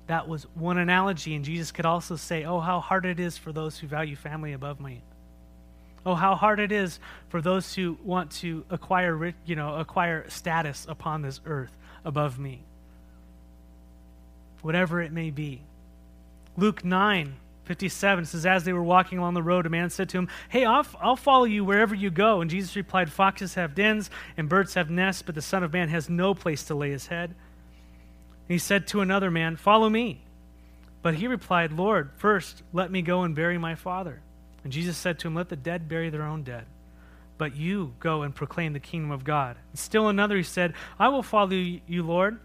That 0.07 0.27
was 0.27 0.43
one 0.55 0.77
analogy, 0.77 1.35
and 1.35 1.45
Jesus 1.45 1.71
could 1.71 1.85
also 1.85 2.15
say, 2.15 2.43
Oh, 2.43 2.59
how 2.59 2.79
hard 2.79 3.05
it 3.05 3.19
is 3.19 3.37
for 3.37 3.51
those 3.51 3.77
who 3.77 3.87
value 3.87 4.15
family 4.15 4.53
above 4.53 4.79
me. 4.79 5.03
Oh, 6.05 6.15
how 6.15 6.35
hard 6.35 6.59
it 6.59 6.71
is 6.71 6.99
for 7.29 7.41
those 7.41 7.73
who 7.75 7.97
want 8.03 8.31
to 8.31 8.65
acquire, 8.71 9.33
you 9.45 9.55
know, 9.55 9.75
acquire 9.75 10.27
status 10.29 10.87
upon 10.89 11.21
this 11.21 11.39
earth 11.45 11.77
above 12.03 12.39
me. 12.39 12.63
Whatever 14.61 15.01
it 15.01 15.11
may 15.11 15.29
be. 15.31 15.61
Luke 16.57 16.83
9 16.83 17.35
57 17.71 18.25
says, 18.25 18.45
As 18.45 18.63
they 18.63 18.73
were 18.73 18.83
walking 18.83 19.17
along 19.17 19.33
the 19.33 19.41
road, 19.43 19.65
a 19.65 19.69
man 19.69 19.89
said 19.89 20.09
to 20.09 20.17
him, 20.17 20.27
Hey, 20.49 20.65
I'll, 20.65 20.85
I'll 20.99 21.15
follow 21.15 21.45
you 21.45 21.63
wherever 21.63 21.95
you 21.95 22.09
go. 22.09 22.41
And 22.41 22.49
Jesus 22.49 22.75
replied, 22.75 23.11
Foxes 23.11 23.53
have 23.53 23.75
dens 23.75 24.09
and 24.35 24.49
birds 24.49 24.73
have 24.73 24.89
nests, 24.89 25.21
but 25.21 25.35
the 25.35 25.41
Son 25.41 25.63
of 25.63 25.71
Man 25.71 25.89
has 25.89 26.09
no 26.09 26.33
place 26.33 26.63
to 26.65 26.75
lay 26.75 26.91
his 26.91 27.07
head. 27.07 27.29
And 27.29 28.49
he 28.49 28.57
said 28.57 28.87
to 28.87 29.01
another 29.01 29.31
man, 29.31 29.55
Follow 29.55 29.89
me. 29.89 30.21
But 31.01 31.15
he 31.15 31.27
replied, 31.27 31.71
Lord, 31.71 32.11
first 32.17 32.61
let 32.73 32.91
me 32.91 33.01
go 33.01 33.21
and 33.23 33.35
bury 33.35 33.57
my 33.57 33.75
father. 33.75 34.21
And 34.63 34.73
Jesus 34.73 34.97
said 34.97 35.19
to 35.19 35.27
him, 35.27 35.35
Let 35.35 35.49
the 35.49 35.55
dead 35.55 35.87
bury 35.87 36.09
their 36.09 36.23
own 36.23 36.43
dead. 36.43 36.65
But 37.37 37.55
you 37.55 37.93
go 37.99 38.23
and 38.23 38.35
proclaim 38.35 38.73
the 38.73 38.79
kingdom 38.79 39.11
of 39.11 39.23
God. 39.23 39.55
And 39.71 39.79
still 39.79 40.09
another 40.09 40.35
he 40.35 40.43
said, 40.43 40.73
I 40.99 41.09
will 41.09 41.23
follow 41.23 41.51
you, 41.51 42.03
Lord 42.03 42.39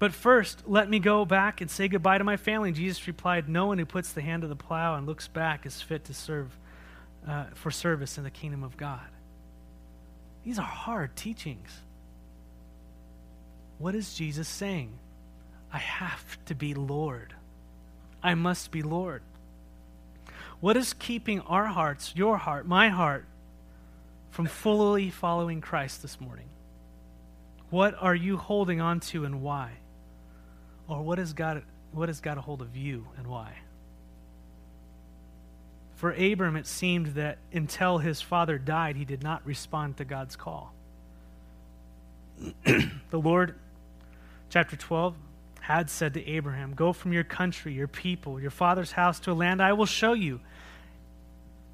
but 0.00 0.14
first, 0.14 0.62
let 0.66 0.88
me 0.88 0.98
go 0.98 1.26
back 1.26 1.60
and 1.60 1.70
say 1.70 1.86
goodbye 1.86 2.16
to 2.16 2.24
my 2.24 2.38
family. 2.38 2.70
And 2.70 2.76
Jesus 2.76 3.06
replied, 3.06 3.50
No 3.50 3.66
one 3.66 3.78
who 3.78 3.84
puts 3.84 4.12
the 4.12 4.22
hand 4.22 4.40
to 4.42 4.48
the 4.48 4.56
plow 4.56 4.96
and 4.96 5.06
looks 5.06 5.28
back 5.28 5.66
is 5.66 5.82
fit 5.82 6.04
to 6.06 6.14
serve 6.14 6.58
uh, 7.28 7.44
for 7.54 7.70
service 7.70 8.16
in 8.16 8.24
the 8.24 8.30
kingdom 8.30 8.64
of 8.64 8.78
God. 8.78 9.06
These 10.42 10.58
are 10.58 10.62
hard 10.62 11.14
teachings. 11.16 11.70
What 13.76 13.94
is 13.94 14.14
Jesus 14.14 14.48
saying? 14.48 14.90
I 15.70 15.78
have 15.78 16.42
to 16.46 16.54
be 16.54 16.72
Lord. 16.72 17.34
I 18.22 18.34
must 18.34 18.70
be 18.70 18.82
Lord. 18.82 19.20
What 20.60 20.78
is 20.78 20.94
keeping 20.94 21.40
our 21.42 21.66
hearts, 21.66 22.14
your 22.16 22.38
heart, 22.38 22.66
my 22.66 22.88
heart, 22.88 23.26
from 24.30 24.46
fully 24.46 25.10
following 25.10 25.60
Christ 25.60 26.00
this 26.00 26.18
morning? 26.18 26.48
What 27.68 27.94
are 28.00 28.14
you 28.14 28.38
holding 28.38 28.80
on 28.80 29.00
to 29.00 29.26
and 29.26 29.42
why? 29.42 29.72
Or 30.90 31.02
what 31.02 31.18
has 31.18 31.32
got, 31.32 31.62
what 31.92 32.08
has 32.08 32.20
got 32.20 32.36
a 32.36 32.40
hold 32.40 32.60
of 32.60 32.76
you 32.76 33.06
and 33.16 33.26
why? 33.28 33.54
For 35.94 36.12
Abram, 36.12 36.56
it 36.56 36.66
seemed 36.66 37.08
that 37.08 37.38
until 37.52 37.98
his 37.98 38.20
father 38.20 38.58
died, 38.58 38.96
he 38.96 39.04
did 39.04 39.22
not 39.22 39.46
respond 39.46 39.98
to 39.98 40.04
God's 40.04 40.34
call. 40.34 40.74
the 42.64 42.90
Lord, 43.12 43.54
chapter 44.48 44.76
12, 44.76 45.14
had 45.60 45.90
said 45.90 46.14
to 46.14 46.26
Abraham, 46.26 46.74
Go 46.74 46.92
from 46.92 47.12
your 47.12 47.22
country, 47.22 47.74
your 47.74 47.86
people, 47.86 48.40
your 48.40 48.50
father's 48.50 48.92
house 48.92 49.20
to 49.20 49.32
a 49.32 49.34
land 49.34 49.62
I 49.62 49.74
will 49.74 49.86
show 49.86 50.14
you. 50.14 50.40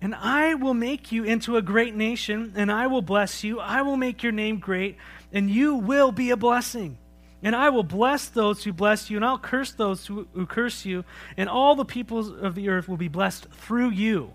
And 0.02 0.14
I 0.14 0.54
will 0.54 0.74
make 0.74 1.10
you 1.10 1.24
into 1.24 1.56
a 1.56 1.62
great 1.62 1.94
nation, 1.94 2.52
and 2.56 2.70
I 2.70 2.88
will 2.88 3.00
bless 3.00 3.44
you. 3.44 3.60
I 3.60 3.82
will 3.82 3.96
make 3.96 4.22
your 4.22 4.32
name 4.32 4.58
great, 4.58 4.98
and 5.32 5.48
you 5.48 5.76
will 5.76 6.12
be 6.12 6.30
a 6.30 6.36
blessing. 6.36 6.98
And 7.42 7.54
I 7.54 7.68
will 7.68 7.82
bless 7.82 8.28
those 8.28 8.64
who 8.64 8.72
bless 8.72 9.10
you, 9.10 9.18
and 9.18 9.24
I'll 9.24 9.38
curse 9.38 9.72
those 9.72 10.06
who, 10.06 10.26
who 10.32 10.46
curse 10.46 10.84
you, 10.84 11.04
and 11.36 11.48
all 11.48 11.76
the 11.76 11.84
peoples 11.84 12.30
of 12.30 12.54
the 12.54 12.68
earth 12.68 12.88
will 12.88 12.96
be 12.96 13.08
blessed 13.08 13.46
through 13.50 13.90
you. 13.90 14.32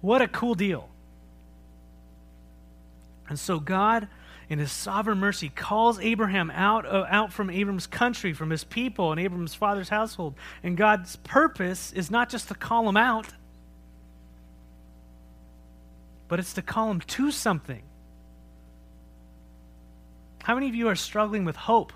What 0.00 0.22
a 0.22 0.28
cool 0.28 0.54
deal. 0.54 0.88
And 3.28 3.38
so 3.38 3.58
God, 3.58 4.08
in 4.48 4.60
his 4.60 4.70
sovereign 4.70 5.18
mercy, 5.18 5.48
calls 5.48 5.98
Abraham 5.98 6.50
out, 6.52 6.86
uh, 6.86 7.06
out 7.10 7.32
from 7.32 7.50
Abram's 7.50 7.88
country, 7.88 8.32
from 8.32 8.50
his 8.50 8.62
people, 8.62 9.10
and 9.10 9.20
Abram's 9.20 9.54
father's 9.54 9.88
household. 9.88 10.34
And 10.62 10.76
God's 10.76 11.16
purpose 11.16 11.92
is 11.92 12.10
not 12.10 12.30
just 12.30 12.48
to 12.48 12.54
call 12.54 12.88
him 12.88 12.96
out, 12.96 13.26
but 16.28 16.38
it's 16.38 16.54
to 16.54 16.62
call 16.62 16.90
him 16.90 17.00
to 17.00 17.32
something. 17.32 17.82
How 20.44 20.54
many 20.54 20.68
of 20.68 20.76
you 20.76 20.88
are 20.88 20.96
struggling 20.96 21.44
with 21.44 21.56
hope? 21.56 21.92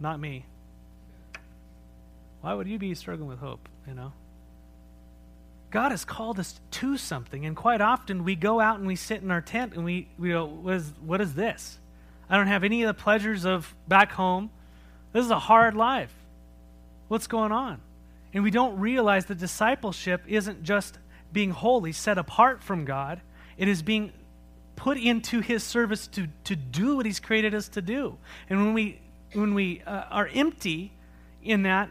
Not 0.00 0.18
me. 0.18 0.46
Why 2.40 2.54
would 2.54 2.66
you 2.66 2.78
be 2.78 2.94
struggling 2.94 3.28
with 3.28 3.38
hope, 3.38 3.68
you 3.86 3.94
know? 3.94 4.12
God 5.70 5.92
has 5.92 6.04
called 6.04 6.40
us 6.40 6.58
to 6.72 6.96
something, 6.96 7.46
and 7.46 7.54
quite 7.54 7.80
often 7.80 8.24
we 8.24 8.34
go 8.34 8.60
out 8.60 8.78
and 8.78 8.86
we 8.86 8.96
sit 8.96 9.22
in 9.22 9.30
our 9.30 9.40
tent 9.40 9.74
and 9.74 9.84
we, 9.84 10.08
we 10.18 10.30
go, 10.30 10.44
what 10.46 10.74
is, 10.74 10.92
what 11.00 11.20
is 11.20 11.34
this? 11.34 11.78
I 12.28 12.36
don't 12.36 12.48
have 12.48 12.64
any 12.64 12.82
of 12.82 12.88
the 12.88 13.00
pleasures 13.00 13.44
of 13.44 13.74
back 13.86 14.12
home. 14.12 14.50
This 15.12 15.24
is 15.24 15.30
a 15.30 15.38
hard 15.38 15.76
life. 15.76 16.12
What's 17.08 17.26
going 17.26 17.52
on? 17.52 17.80
And 18.32 18.42
we 18.42 18.50
don't 18.50 18.78
realize 18.78 19.26
that 19.26 19.38
discipleship 19.38 20.22
isn't 20.26 20.62
just 20.62 20.98
being 21.32 21.50
holy, 21.50 21.92
set 21.92 22.18
apart 22.18 22.62
from 22.62 22.84
God, 22.84 23.20
it 23.56 23.68
is 23.68 23.82
being 23.82 24.12
put 24.74 24.96
into 24.96 25.40
His 25.40 25.62
service 25.62 26.06
to, 26.08 26.26
to 26.44 26.56
do 26.56 26.96
what 26.96 27.06
He's 27.06 27.20
created 27.20 27.54
us 27.54 27.68
to 27.70 27.82
do. 27.82 28.16
And 28.48 28.64
when 28.64 28.74
we 28.74 29.00
when 29.32 29.54
we 29.54 29.82
uh, 29.86 30.04
are 30.10 30.28
empty 30.32 30.92
in 31.42 31.62
that, 31.62 31.90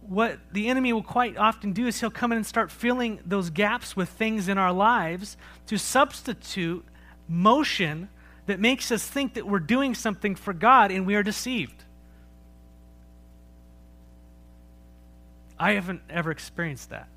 what 0.00 0.38
the 0.52 0.68
enemy 0.68 0.92
will 0.92 1.02
quite 1.02 1.36
often 1.36 1.72
do 1.72 1.86
is 1.86 2.00
he'll 2.00 2.10
come 2.10 2.32
in 2.32 2.36
and 2.36 2.46
start 2.46 2.70
filling 2.70 3.20
those 3.24 3.50
gaps 3.50 3.96
with 3.96 4.08
things 4.08 4.48
in 4.48 4.58
our 4.58 4.72
lives 4.72 5.36
to 5.66 5.78
substitute 5.78 6.84
motion 7.28 8.08
that 8.46 8.60
makes 8.60 8.92
us 8.92 9.04
think 9.04 9.34
that 9.34 9.46
we're 9.46 9.58
doing 9.58 9.94
something 9.94 10.36
for 10.36 10.52
God 10.52 10.92
and 10.92 11.06
we 11.06 11.16
are 11.16 11.22
deceived. 11.22 11.84
I 15.58 15.72
haven't 15.72 16.02
ever 16.08 16.30
experienced 16.30 16.90
that. 16.90 17.08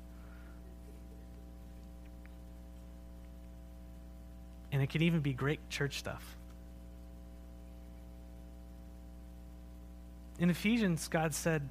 And 4.72 4.82
it 4.82 4.88
can 4.88 5.02
even 5.02 5.20
be 5.20 5.32
great 5.32 5.68
church 5.68 5.98
stuff. 5.98 6.36
In 10.40 10.48
Ephesians, 10.48 11.06
God 11.08 11.34
said, 11.34 11.62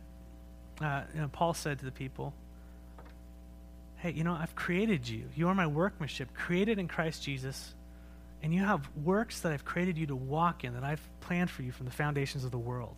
uh, 0.80 1.02
you 1.14 1.22
know, 1.22 1.28
Paul 1.28 1.54
said 1.54 1.80
to 1.80 1.86
the 1.86 1.92
people, 1.92 2.34
Hey, 3.98 4.12
you 4.12 4.24
know, 4.24 4.34
I've 4.34 4.56
created 4.56 5.10
you. 5.10 5.26
You 5.36 5.50
are 5.50 5.56
my 5.56 5.68
workmanship, 5.68 6.34
created 6.34 6.80
in 6.80 6.88
Christ 6.88 7.22
Jesus, 7.22 7.74
and 8.42 8.54
you 8.54 8.64
have 8.64 8.88
works 9.04 9.42
that 9.42 9.52
I've 9.52 9.66
created 9.66 9.98
you 9.98 10.06
to 10.08 10.16
walk 10.16 10.64
in, 10.64 10.76
that 10.76 10.86
I've 10.86 11.02
planned 11.20 11.50
for 11.50 11.64
you 11.64 11.74
from 11.74 11.86
the 11.86 11.92
foundations 11.92 12.46
of 12.46 12.52
the 12.52 12.58
world. 12.58 12.96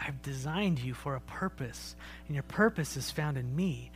I've 0.00 0.22
designed 0.22 0.78
you 0.78 0.94
for 0.94 1.16
a 1.16 1.20
purpose, 1.20 1.94
and 2.26 2.34
your 2.34 2.44
purpose 2.44 2.96
is 2.96 3.10
found 3.10 3.36
in 3.36 3.54
me. 3.54 3.90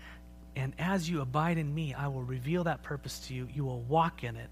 And 0.56 0.74
as 0.78 1.08
you 1.08 1.22
abide 1.22 1.56
in 1.56 1.74
me, 1.74 1.94
I 1.94 2.08
will 2.08 2.22
reveal 2.22 2.64
that 2.64 2.82
purpose 2.82 3.20
to 3.28 3.34
you. 3.34 3.48
You 3.54 3.64
will 3.64 3.80
walk 3.80 4.24
in 4.24 4.36
it, 4.36 4.50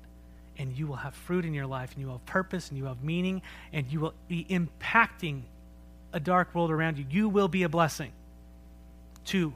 and 0.57 0.73
you 0.73 0.87
will 0.87 0.97
have 0.97 1.14
fruit 1.14 1.45
in 1.45 1.52
your 1.52 1.67
life, 1.67 1.93
and 1.93 2.00
you 2.00 2.07
will 2.07 2.14
have 2.14 2.26
purpose, 2.26 2.71
and 2.71 2.79
you 2.79 2.85
will 2.85 2.95
have 2.95 3.05
meaning, 3.05 3.43
and 3.75 3.87
you 3.93 4.00
will 4.00 4.14
be 4.26 4.47
impacting 4.49 5.43
a 6.12 6.21
dark 6.21 6.54
world 6.54 6.71
around 6.71 6.99
you. 6.99 7.07
You 7.11 7.28
will 7.28 7.49
be 7.49 7.62
a 7.62 7.69
blessing 7.69 8.12
to 9.26 9.54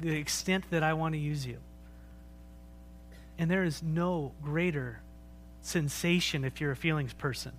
the 0.00 0.16
extent 0.16 0.64
that 0.70 0.82
I 0.82 0.92
want 0.94 1.14
to 1.14 1.18
use 1.18 1.46
you. 1.46 1.58
And 3.38 3.50
there 3.50 3.64
is 3.64 3.82
no 3.82 4.32
greater 4.42 5.00
sensation 5.62 6.44
if 6.44 6.60
you're 6.60 6.72
a 6.72 6.76
feelings 6.76 7.12
person. 7.12 7.52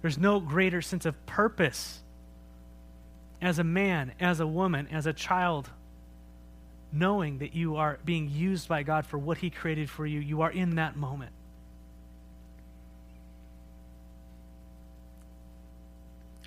There's 0.00 0.18
no 0.18 0.40
greater 0.40 0.82
sense 0.82 1.06
of 1.06 1.26
purpose 1.26 2.00
as 3.40 3.58
a 3.58 3.64
man, 3.64 4.12
as 4.20 4.40
a 4.40 4.46
woman, 4.46 4.88
as 4.90 5.06
a 5.06 5.12
child, 5.12 5.68
knowing 6.92 7.38
that 7.38 7.54
you 7.54 7.76
are 7.76 7.98
being 8.04 8.30
used 8.30 8.68
by 8.68 8.82
God 8.82 9.06
for 9.06 9.18
what 9.18 9.38
He 9.38 9.50
created 9.50 9.90
for 9.90 10.06
you. 10.06 10.20
You 10.20 10.42
are 10.42 10.50
in 10.50 10.76
that 10.76 10.96
moment. 10.96 11.32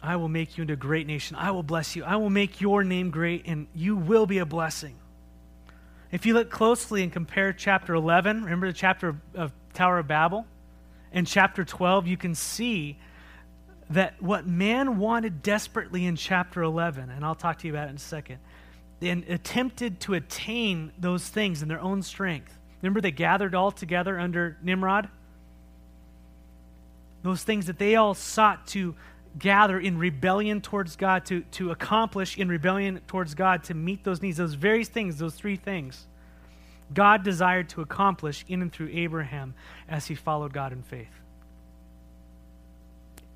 I 0.06 0.18
will 0.18 0.30
make 0.30 0.58
you 0.58 0.62
into 0.62 0.74
a 0.74 0.78
great 0.78 1.08
nation. 1.08 1.36
I 1.36 1.52
will 1.52 1.64
bless 1.64 1.96
you. 1.96 2.04
I 2.04 2.16
will 2.18 2.30
make 2.30 2.62
your 2.62 2.84
name 2.84 3.10
great, 3.10 3.44
and 3.46 3.68
you 3.74 3.96
will 3.96 4.26
be 4.26 4.38
a 4.38 4.46
blessing. 4.46 4.96
If 6.12 6.26
you 6.26 6.34
look 6.34 6.50
closely 6.50 7.04
and 7.04 7.12
compare 7.12 7.52
chapter 7.52 7.94
11, 7.94 8.44
remember 8.44 8.68
the 8.68 8.74
chapter 8.74 9.16
of 9.34 9.52
Tower 9.74 10.00
of 10.00 10.08
Babel, 10.08 10.46
and 11.12 11.26
chapter 11.26 11.66
12, 11.66 12.08
you 12.08 12.18
can 12.18 12.36
see 12.36 12.98
that 13.90 14.22
what 14.22 14.48
man 14.48 14.98
wanted 14.98 15.42
desperately 15.42 16.06
in 16.06 16.16
chapter 16.16 16.62
11, 16.62 17.10
and 17.10 17.26
I'll 17.26 17.36
talk 17.36 17.60
to 17.60 17.68
you 17.68 17.74
about 17.74 17.88
it 17.88 17.92
in 17.92 17.96
a 17.96 18.00
second, 18.00 18.40
and 19.02 19.24
attempted 19.28 20.00
to 20.02 20.14
attain 20.14 20.92
those 20.98 21.28
things 21.28 21.62
in 21.62 21.68
their 21.68 21.82
own 21.82 22.02
strength. 22.02 22.58
Remember, 22.82 23.02
they 23.02 23.12
gathered 23.12 23.56
all 23.56 23.72
together 23.72 24.20
under 24.20 24.58
Nimrod? 24.62 25.10
Those 27.24 27.44
things 27.44 27.66
that 27.66 27.80
they 27.80 27.96
all 27.96 28.14
sought 28.14 28.68
to 28.68 28.96
gather 29.38 29.80
in 29.80 29.98
rebellion 29.98 30.62
towards 30.62 30.96
God, 30.96 31.26
to, 31.26 31.42
to 31.52 31.72
accomplish 31.72 32.38
in 32.38 32.48
rebellion 32.48 33.02
towards 33.08 33.36
God, 33.36 33.64
to 33.66 33.74
meet 33.74 34.04
those 34.04 34.22
needs, 34.22 34.38
those 34.38 34.54
various 34.54 34.88
things, 34.88 35.18
those 35.18 35.36
three 35.36 35.56
things, 35.58 36.08
God 36.94 37.24
desired 37.24 37.70
to 37.70 37.82
accomplish 37.82 38.46
in 38.48 38.62
and 38.62 38.72
through 38.72 38.90
Abraham 38.94 39.54
as 39.90 40.06
he 40.06 40.16
followed 40.16 40.54
God 40.54 40.72
in 40.72 40.84
faith. 40.84 41.10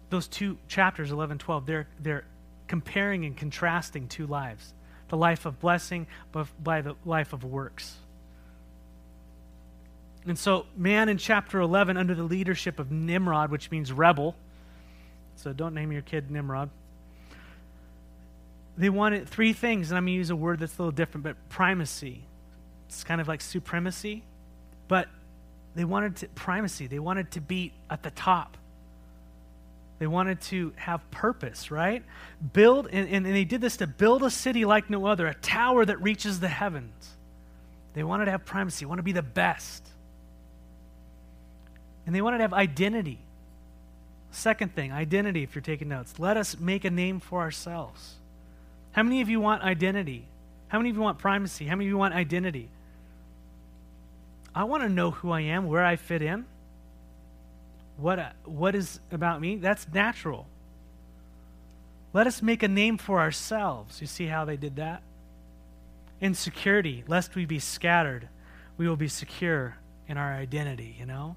Those 0.09 0.27
two 0.27 0.57
chapters, 0.67 1.11
11 1.11 1.39
12, 1.39 1.65
they're, 1.65 1.87
they're 1.99 2.25
comparing 2.67 3.25
and 3.25 3.35
contrasting 3.35 4.07
two 4.07 4.27
lives 4.27 4.73
the 5.09 5.17
life 5.17 5.47
of 5.47 5.59
blessing 5.59 6.05
but 6.31 6.47
by 6.63 6.81
the 6.81 6.95
life 7.03 7.33
of 7.33 7.43
works. 7.43 7.95
And 10.27 10.37
so, 10.37 10.67
man 10.77 11.09
in 11.09 11.17
chapter 11.17 11.59
11, 11.59 11.97
under 11.97 12.13
the 12.13 12.23
leadership 12.23 12.77
of 12.77 12.91
Nimrod, 12.91 13.49
which 13.49 13.71
means 13.71 13.91
rebel, 13.91 14.35
so 15.39 15.53
don't 15.53 15.73
name 15.73 15.91
your 15.91 16.01
kid 16.01 16.29
Nimrod. 16.29 16.69
They 18.77 18.89
wanted 18.89 19.27
three 19.27 19.53
things, 19.53 19.89
and 19.89 19.97
I'm 19.97 20.03
going 20.03 20.13
to 20.13 20.17
use 20.17 20.29
a 20.29 20.35
word 20.35 20.59
that's 20.59 20.77
a 20.77 20.81
little 20.81 20.91
different, 20.91 21.23
but 21.23 21.35
primacy. 21.49 22.23
It's 22.87 23.03
kind 23.03 23.21
of 23.21 23.27
like 23.27 23.41
supremacy, 23.41 24.23
but 24.87 25.07
they 25.75 25.85
wanted 25.85 26.17
to, 26.17 26.27
primacy. 26.29 26.87
They 26.87 26.99
wanted 26.99 27.31
to 27.31 27.41
be 27.41 27.71
at 27.89 28.03
the 28.03 28.11
top. 28.11 28.57
They 29.99 30.07
wanted 30.07 30.41
to 30.41 30.73
have 30.75 31.09
purpose, 31.11 31.71
right? 31.71 32.03
Build, 32.53 32.87
and, 32.87 33.07
and, 33.09 33.25
and 33.25 33.35
they 33.35 33.45
did 33.45 33.61
this 33.61 33.77
to 33.77 33.87
build 33.87 34.23
a 34.23 34.29
city 34.29 34.65
like 34.65 34.89
no 34.89 35.05
other, 35.05 35.27
a 35.27 35.35
tower 35.35 35.85
that 35.85 36.01
reaches 36.01 36.39
the 36.39 36.47
heavens. 36.47 37.09
They 37.93 38.03
wanted 38.03 38.25
to 38.25 38.31
have 38.31 38.45
primacy, 38.45 38.85
want 38.85 38.99
to 38.99 39.03
be 39.03 39.13
the 39.13 39.21
best. 39.21 39.87
And 42.05 42.13
they 42.13 42.21
wanted 42.21 42.37
to 42.37 42.43
have 42.43 42.53
identity. 42.53 43.19
Second 44.31 44.75
thing, 44.75 44.91
identity, 44.91 45.43
if 45.43 45.55
you're 45.55 45.61
taking 45.61 45.89
notes. 45.89 46.19
Let 46.19 46.37
us 46.37 46.59
make 46.59 46.85
a 46.85 46.89
name 46.89 47.19
for 47.19 47.41
ourselves. 47.41 48.15
How 48.91 49.03
many 49.03 49.21
of 49.21 49.29
you 49.29 49.39
want 49.39 49.63
identity? 49.63 50.25
How 50.67 50.77
many 50.77 50.89
of 50.89 50.95
you 50.95 51.01
want 51.01 51.17
primacy? 51.17 51.65
How 51.65 51.75
many 51.75 51.85
of 51.85 51.89
you 51.89 51.97
want 51.97 52.13
identity? 52.13 52.69
I 54.53 54.63
want 54.63 54.83
to 54.83 54.89
know 54.89 55.11
who 55.11 55.31
I 55.31 55.41
am, 55.41 55.67
where 55.67 55.83
I 55.83 55.95
fit 55.95 56.21
in. 56.21 56.45
What, 57.97 58.19
uh, 58.19 58.29
what 58.45 58.75
is 58.75 58.99
about 59.11 59.41
me? 59.41 59.57
That's 59.57 59.87
natural. 59.93 60.47
Let 62.13 62.27
us 62.27 62.41
make 62.41 62.63
a 62.63 62.67
name 62.67 62.97
for 62.97 63.19
ourselves. 63.19 64.01
You 64.01 64.07
see 64.07 64.27
how 64.27 64.45
they 64.45 64.57
did 64.57 64.77
that? 64.77 65.01
Insecurity, 66.21 67.03
lest 67.07 67.35
we 67.35 67.45
be 67.45 67.59
scattered, 67.59 68.27
we 68.77 68.87
will 68.87 68.95
be 68.95 69.07
secure 69.07 69.77
in 70.07 70.17
our 70.17 70.33
identity, 70.33 70.95
you 70.99 71.05
know? 71.05 71.35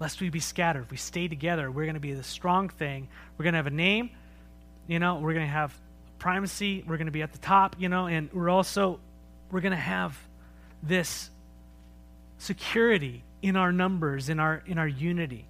Lest 0.00 0.20
we 0.20 0.30
be 0.30 0.40
scattered. 0.40 0.82
If 0.82 0.90
we 0.90 0.96
stay 0.96 1.28
together, 1.28 1.70
we're 1.70 1.84
going 1.84 1.94
to 1.94 2.00
be 2.00 2.12
the 2.12 2.22
strong 2.22 2.68
thing. 2.68 3.08
We're 3.36 3.44
going 3.44 3.54
to 3.54 3.58
have 3.58 3.66
a 3.66 3.70
name, 3.70 4.10
you 4.86 4.98
know, 4.98 5.16
we're 5.16 5.34
going 5.34 5.46
to 5.46 5.52
have 5.52 5.78
primacy, 6.18 6.84
we're 6.86 6.96
going 6.96 7.06
to 7.06 7.12
be 7.12 7.22
at 7.22 7.32
the 7.32 7.38
top, 7.38 7.76
you 7.78 7.88
know, 7.88 8.06
and 8.06 8.28
we're 8.32 8.50
also 8.50 9.00
we're 9.50 9.60
going 9.60 9.72
to 9.72 9.76
have 9.76 10.18
this 10.82 11.30
security 12.38 13.22
in 13.42 13.56
our 13.56 13.72
numbers, 13.72 14.28
in 14.28 14.40
our 14.40 14.62
in 14.66 14.78
our 14.78 14.88
unity. 14.88 15.44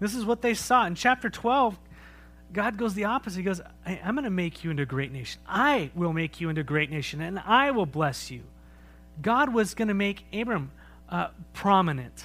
This 0.00 0.14
is 0.14 0.24
what 0.24 0.42
they 0.42 0.54
saw 0.54 0.86
in 0.86 0.94
chapter 0.94 1.30
12. 1.30 1.78
God 2.52 2.76
goes 2.76 2.94
the 2.94 3.04
opposite. 3.04 3.38
He 3.38 3.42
goes, 3.42 3.60
I'm 3.84 4.14
going 4.14 4.24
to 4.24 4.30
make 4.30 4.62
you 4.62 4.70
into 4.70 4.82
a 4.82 4.86
great 4.86 5.10
nation. 5.10 5.40
I 5.48 5.90
will 5.94 6.12
make 6.12 6.40
you 6.40 6.48
into 6.48 6.60
a 6.60 6.64
great 6.64 6.90
nation, 6.90 7.20
and 7.20 7.38
I 7.40 7.70
will 7.72 7.86
bless 7.86 8.30
you. 8.30 8.42
God 9.20 9.52
was 9.52 9.74
going 9.74 9.88
to 9.88 9.94
make 9.94 10.24
Abram 10.32 10.70
uh, 11.08 11.28
prominent 11.54 12.24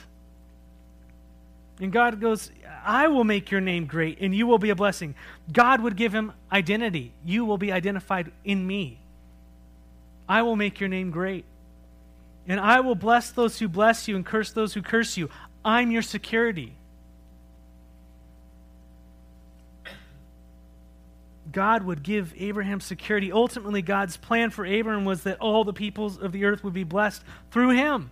and 1.81 1.91
God 1.91 2.21
goes, 2.21 2.51
I 2.85 3.07
will 3.07 3.23
make 3.23 3.49
your 3.49 3.59
name 3.59 3.87
great 3.87 4.19
and 4.21 4.33
you 4.33 4.45
will 4.45 4.59
be 4.59 4.69
a 4.69 4.75
blessing. 4.75 5.15
God 5.51 5.81
would 5.81 5.97
give 5.97 6.13
him 6.13 6.31
identity. 6.51 7.11
You 7.25 7.43
will 7.43 7.57
be 7.57 7.71
identified 7.71 8.31
in 8.45 8.65
me. 8.65 8.99
I 10.29 10.43
will 10.43 10.55
make 10.55 10.79
your 10.79 10.89
name 10.89 11.09
great. 11.09 11.43
And 12.47 12.59
I 12.59 12.79
will 12.81 12.95
bless 12.95 13.31
those 13.31 13.57
who 13.59 13.67
bless 13.67 14.07
you 14.07 14.15
and 14.15 14.25
curse 14.25 14.51
those 14.51 14.75
who 14.75 14.81
curse 14.83 15.17
you. 15.17 15.29
I'm 15.65 15.91
your 15.91 16.03
security. 16.03 16.75
God 21.51 21.83
would 21.83 22.03
give 22.03 22.33
Abraham 22.37 22.79
security. 22.79 23.31
Ultimately, 23.31 23.81
God's 23.81 24.17
plan 24.17 24.51
for 24.51 24.65
Abraham 24.65 25.03
was 25.03 25.23
that 25.23 25.39
all 25.39 25.63
the 25.63 25.73
peoples 25.73 26.17
of 26.17 26.31
the 26.31 26.45
earth 26.45 26.63
would 26.63 26.73
be 26.73 26.83
blessed 26.83 27.23
through 27.49 27.71
him. 27.71 28.11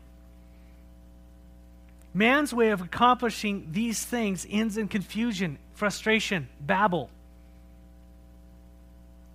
Man's 2.14 2.54
way 2.54 2.70
of 2.70 2.82
accomplishing 2.82 3.68
these 3.72 4.04
things 4.04 4.46
ends 4.50 4.78
in 4.78 4.88
confusion, 4.88 5.58
frustration, 5.74 6.50
babble. 6.60 7.10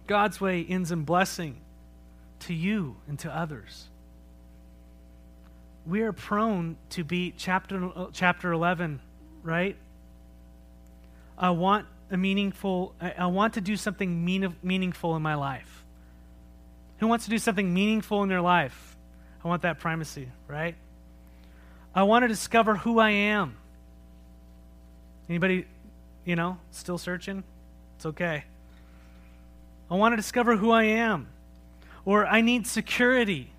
God's 0.06 0.40
way 0.40 0.66
ends 0.68 0.90
in 0.92 1.04
blessing 1.04 1.60
to 2.40 2.54
you 2.54 2.96
and 3.08 3.18
to 3.20 3.34
others. 3.34 3.88
We 5.86 6.02
are 6.02 6.12
prone 6.12 6.76
to 6.90 7.04
be 7.04 7.32
chapter, 7.36 7.90
chapter 8.12 8.52
11, 8.52 9.00
right? 9.42 9.76
I 11.38 11.50
want 11.50 11.86
a 12.10 12.16
meaningful, 12.16 12.94
I 13.00 13.26
want 13.26 13.54
to 13.54 13.60
do 13.60 13.76
something 13.76 14.24
mean, 14.24 14.56
meaningful 14.62 15.16
in 15.16 15.22
my 15.22 15.34
life. 15.34 15.84
Who 16.98 17.06
wants 17.06 17.24
to 17.24 17.30
do 17.30 17.38
something 17.38 17.72
meaningful 17.72 18.22
in 18.22 18.28
their 18.28 18.40
life? 18.40 18.96
I 19.44 19.48
want 19.48 19.62
that 19.62 19.78
primacy, 19.78 20.28
right? 20.48 20.74
I 21.94 22.02
want 22.02 22.24
to 22.24 22.28
discover 22.28 22.74
who 22.74 22.98
I 22.98 23.10
am. 23.10 23.56
Anybody, 25.28 25.66
you 26.24 26.36
know, 26.36 26.58
still 26.70 26.98
searching? 26.98 27.44
It's 27.96 28.06
okay. 28.06 28.44
I 29.90 29.94
want 29.94 30.12
to 30.12 30.16
discover 30.16 30.56
who 30.56 30.70
I 30.70 30.84
am. 30.84 31.28
Or 32.04 32.26
I 32.26 32.40
need 32.40 32.66
security 32.66 33.50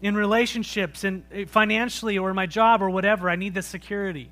in 0.00 0.16
relationships 0.16 1.04
and 1.04 1.24
eh, 1.32 1.44
financially 1.44 2.18
or 2.18 2.32
my 2.34 2.46
job 2.46 2.82
or 2.82 2.90
whatever. 2.90 3.30
I 3.30 3.36
need 3.36 3.54
the 3.54 3.62
security. 3.62 4.30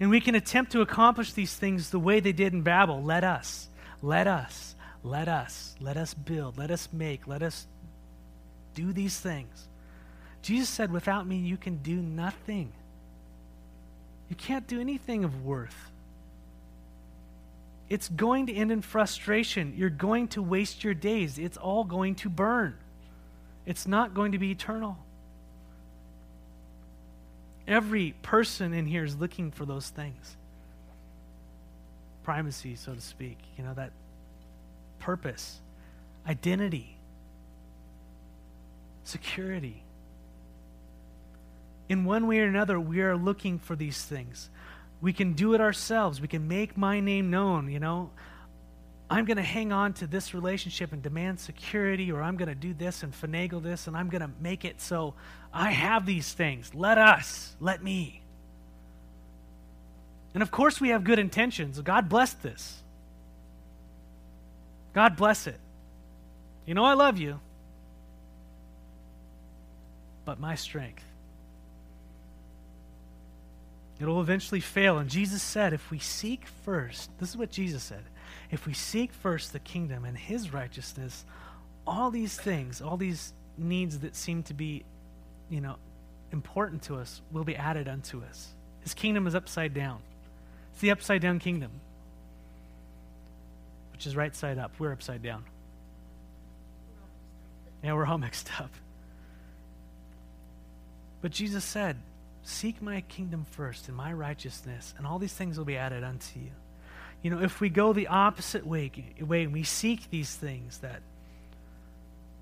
And 0.00 0.10
we 0.10 0.20
can 0.20 0.34
attempt 0.34 0.72
to 0.72 0.80
accomplish 0.80 1.32
these 1.32 1.54
things 1.54 1.90
the 1.90 1.98
way 1.98 2.20
they 2.20 2.32
did 2.32 2.52
in 2.52 2.62
Babel. 2.62 3.02
Let 3.02 3.22
us, 3.22 3.68
let 4.02 4.26
us, 4.26 4.74
let 5.02 5.28
us, 5.28 5.76
let 5.80 5.96
us 5.96 6.14
build, 6.14 6.56
let 6.56 6.70
us 6.70 6.88
make, 6.92 7.26
let 7.26 7.42
us 7.42 7.66
do 8.74 8.92
these 8.92 9.18
things. 9.18 9.67
Jesus 10.42 10.68
said, 10.68 10.92
Without 10.92 11.26
me, 11.26 11.36
you 11.36 11.56
can 11.56 11.76
do 11.78 11.96
nothing. 11.96 12.72
You 14.28 14.36
can't 14.36 14.66
do 14.66 14.80
anything 14.80 15.24
of 15.24 15.44
worth. 15.44 15.90
It's 17.88 18.08
going 18.08 18.46
to 18.46 18.54
end 18.54 18.70
in 18.70 18.82
frustration. 18.82 19.74
You're 19.76 19.88
going 19.88 20.28
to 20.28 20.42
waste 20.42 20.84
your 20.84 20.94
days. 20.94 21.38
It's 21.38 21.56
all 21.56 21.84
going 21.84 22.16
to 22.16 22.28
burn. 22.28 22.76
It's 23.64 23.86
not 23.86 24.14
going 24.14 24.32
to 24.32 24.38
be 24.38 24.50
eternal. 24.50 24.98
Every 27.66 28.14
person 28.22 28.74
in 28.74 28.86
here 28.86 29.04
is 29.04 29.16
looking 29.16 29.50
for 29.50 29.64
those 29.64 29.88
things 29.88 30.36
primacy, 32.24 32.76
so 32.76 32.94
to 32.94 33.00
speak, 33.00 33.38
you 33.56 33.64
know, 33.64 33.72
that 33.72 33.90
purpose, 34.98 35.60
identity. 36.26 36.94
security. 39.04 39.82
In 41.88 42.04
one 42.04 42.26
way 42.26 42.40
or 42.40 42.44
another, 42.44 42.78
we 42.78 43.00
are 43.00 43.16
looking 43.16 43.58
for 43.58 43.74
these 43.74 44.02
things. 44.02 44.50
We 45.00 45.12
can 45.12 45.32
do 45.32 45.54
it 45.54 45.60
ourselves. 45.60 46.20
We 46.20 46.28
can 46.28 46.48
make 46.48 46.76
my 46.76 47.00
name 47.00 47.30
known, 47.30 47.70
you 47.70 47.80
know. 47.80 48.10
I'm 49.10 49.24
going 49.24 49.38
to 49.38 49.42
hang 49.42 49.72
on 49.72 49.94
to 49.94 50.06
this 50.06 50.34
relationship 50.34 50.92
and 50.92 51.02
demand 51.02 51.40
security, 51.40 52.12
or 52.12 52.22
I'm 52.22 52.36
going 52.36 52.48
to 52.48 52.54
do 52.54 52.74
this 52.74 53.02
and 53.02 53.12
finagle 53.12 53.62
this, 53.62 53.86
and 53.86 53.96
I'm 53.96 54.10
going 54.10 54.20
to 54.20 54.30
make 54.40 54.66
it 54.66 54.82
so 54.82 55.14
I 55.52 55.70
have 55.70 56.04
these 56.04 56.32
things. 56.32 56.74
Let 56.74 56.98
us, 56.98 57.56
let 57.58 57.82
me. 57.82 58.20
And 60.34 60.42
of 60.42 60.50
course, 60.50 60.78
we 60.78 60.90
have 60.90 61.04
good 61.04 61.18
intentions. 61.18 61.80
God 61.80 62.10
bless 62.10 62.34
this. 62.34 62.82
God 64.92 65.16
bless 65.16 65.46
it. 65.46 65.58
You 66.66 66.74
know, 66.74 66.84
I 66.84 66.92
love 66.92 67.18
you, 67.18 67.40
but 70.26 70.38
my 70.38 70.54
strength. 70.54 71.07
It'll 74.00 74.20
eventually 74.20 74.60
fail. 74.60 74.98
And 74.98 75.10
Jesus 75.10 75.42
said, 75.42 75.72
if 75.72 75.90
we 75.90 75.98
seek 75.98 76.46
first, 76.64 77.10
this 77.18 77.30
is 77.30 77.36
what 77.36 77.50
Jesus 77.50 77.82
said 77.82 78.04
if 78.50 78.66
we 78.66 78.72
seek 78.72 79.12
first 79.12 79.52
the 79.52 79.58
kingdom 79.58 80.04
and 80.04 80.16
his 80.16 80.52
righteousness, 80.52 81.24
all 81.86 82.10
these 82.10 82.36
things, 82.36 82.80
all 82.80 82.96
these 82.96 83.32
needs 83.56 83.98
that 84.00 84.16
seem 84.16 84.42
to 84.44 84.54
be, 84.54 84.84
you 85.50 85.60
know, 85.60 85.76
important 86.32 86.82
to 86.82 86.96
us 86.96 87.20
will 87.30 87.44
be 87.44 87.56
added 87.56 87.88
unto 87.88 88.22
us. 88.22 88.48
His 88.80 88.94
kingdom 88.94 89.26
is 89.26 89.34
upside 89.34 89.74
down. 89.74 90.00
It's 90.72 90.80
the 90.80 90.90
upside 90.90 91.20
down 91.20 91.38
kingdom, 91.38 91.70
which 93.92 94.06
is 94.06 94.16
right 94.16 94.34
side 94.34 94.58
up. 94.58 94.72
We're 94.78 94.92
upside 94.92 95.22
down. 95.22 95.44
Yeah, 97.82 97.92
we're 97.94 98.06
all 98.06 98.18
mixed 98.18 98.50
up. 98.60 98.70
But 101.20 101.32
Jesus 101.32 101.64
said, 101.64 101.96
Seek 102.48 102.80
my 102.80 103.02
kingdom 103.02 103.44
first 103.50 103.88
and 103.88 103.96
my 103.96 104.10
righteousness, 104.10 104.94
and 104.96 105.06
all 105.06 105.18
these 105.18 105.34
things 105.34 105.58
will 105.58 105.66
be 105.66 105.76
added 105.76 106.02
unto 106.02 106.40
you. 106.40 106.50
You 107.20 107.30
know, 107.30 107.42
if 107.42 107.60
we 107.60 107.68
go 107.68 107.92
the 107.92 108.06
opposite 108.06 108.66
way, 108.66 108.90
way 109.20 109.42
and 109.42 109.52
we 109.52 109.64
seek 109.64 110.08
these 110.08 110.34
things 110.34 110.78
that, 110.78 111.02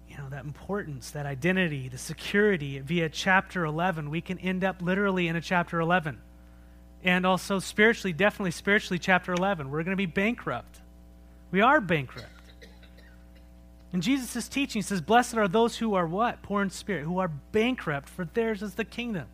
you 0.08 0.16
know, 0.16 0.28
that 0.30 0.44
importance, 0.44 1.10
that 1.10 1.26
identity, 1.26 1.88
the 1.88 1.98
security 1.98 2.78
via 2.78 3.08
chapter 3.08 3.64
11, 3.64 4.08
we 4.08 4.20
can 4.20 4.38
end 4.38 4.62
up 4.62 4.80
literally 4.80 5.26
in 5.26 5.34
a 5.34 5.40
chapter 5.40 5.80
11. 5.80 6.20
And 7.02 7.26
also 7.26 7.58
spiritually, 7.58 8.12
definitely 8.12 8.52
spiritually, 8.52 9.00
chapter 9.00 9.32
11. 9.32 9.68
We're 9.68 9.82
going 9.82 9.90
to 9.90 9.96
be 9.96 10.06
bankrupt. 10.06 10.82
We 11.50 11.62
are 11.62 11.80
bankrupt. 11.80 12.28
And 13.92 14.04
Jesus' 14.04 14.46
teaching 14.46 14.82
says, 14.82 15.00
Blessed 15.00 15.36
are 15.36 15.48
those 15.48 15.78
who 15.78 15.94
are 15.94 16.06
what? 16.06 16.42
Poor 16.42 16.62
in 16.62 16.70
spirit, 16.70 17.02
who 17.02 17.18
are 17.18 17.28
bankrupt, 17.50 18.08
for 18.08 18.24
theirs 18.24 18.62
is 18.62 18.74
the 18.74 18.84
kingdom. 18.84 19.26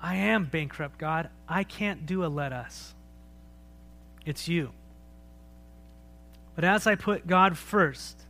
I 0.00 0.16
am 0.16 0.44
bankrupt, 0.44 0.98
God. 0.98 1.28
I 1.48 1.64
can't 1.64 2.06
do 2.06 2.24
a 2.24 2.28
let 2.28 2.52
us. 2.52 2.94
It's 4.24 4.48
you. 4.48 4.70
But 6.54 6.64
as 6.64 6.86
I 6.86 6.94
put 6.94 7.26
God 7.26 7.56
first 7.56 8.20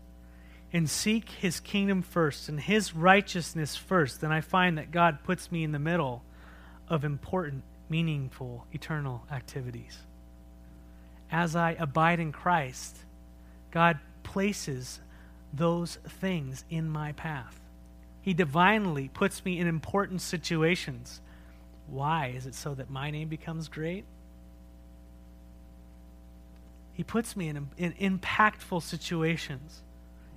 and 0.72 0.88
seek 0.88 1.30
his 1.30 1.60
kingdom 1.60 2.02
first 2.02 2.48
and 2.48 2.60
his 2.60 2.94
righteousness 2.94 3.76
first, 3.76 4.20
then 4.20 4.32
I 4.32 4.40
find 4.40 4.78
that 4.78 4.90
God 4.90 5.24
puts 5.24 5.50
me 5.50 5.64
in 5.64 5.72
the 5.72 5.78
middle 5.78 6.22
of 6.88 7.04
important, 7.04 7.64
meaningful, 7.88 8.66
eternal 8.72 9.22
activities. 9.30 9.98
As 11.30 11.56
I 11.56 11.72
abide 11.72 12.20
in 12.20 12.32
Christ, 12.32 12.96
God 13.70 13.98
places 14.22 15.00
those 15.52 15.96
things 16.20 16.64
in 16.70 16.88
my 16.88 17.12
path. 17.12 17.58
He 18.20 18.34
divinely 18.34 19.08
puts 19.08 19.44
me 19.44 19.58
in 19.58 19.66
important 19.66 20.20
situations 20.20 21.20
why? 21.90 22.32
Is 22.36 22.46
it 22.46 22.54
so 22.54 22.74
that 22.74 22.90
my 22.90 23.10
name 23.10 23.28
becomes 23.28 23.68
great? 23.68 24.04
He 26.92 27.04
puts 27.04 27.36
me 27.36 27.48
in, 27.48 27.68
in 27.76 27.92
impactful 27.92 28.82
situations, 28.82 29.82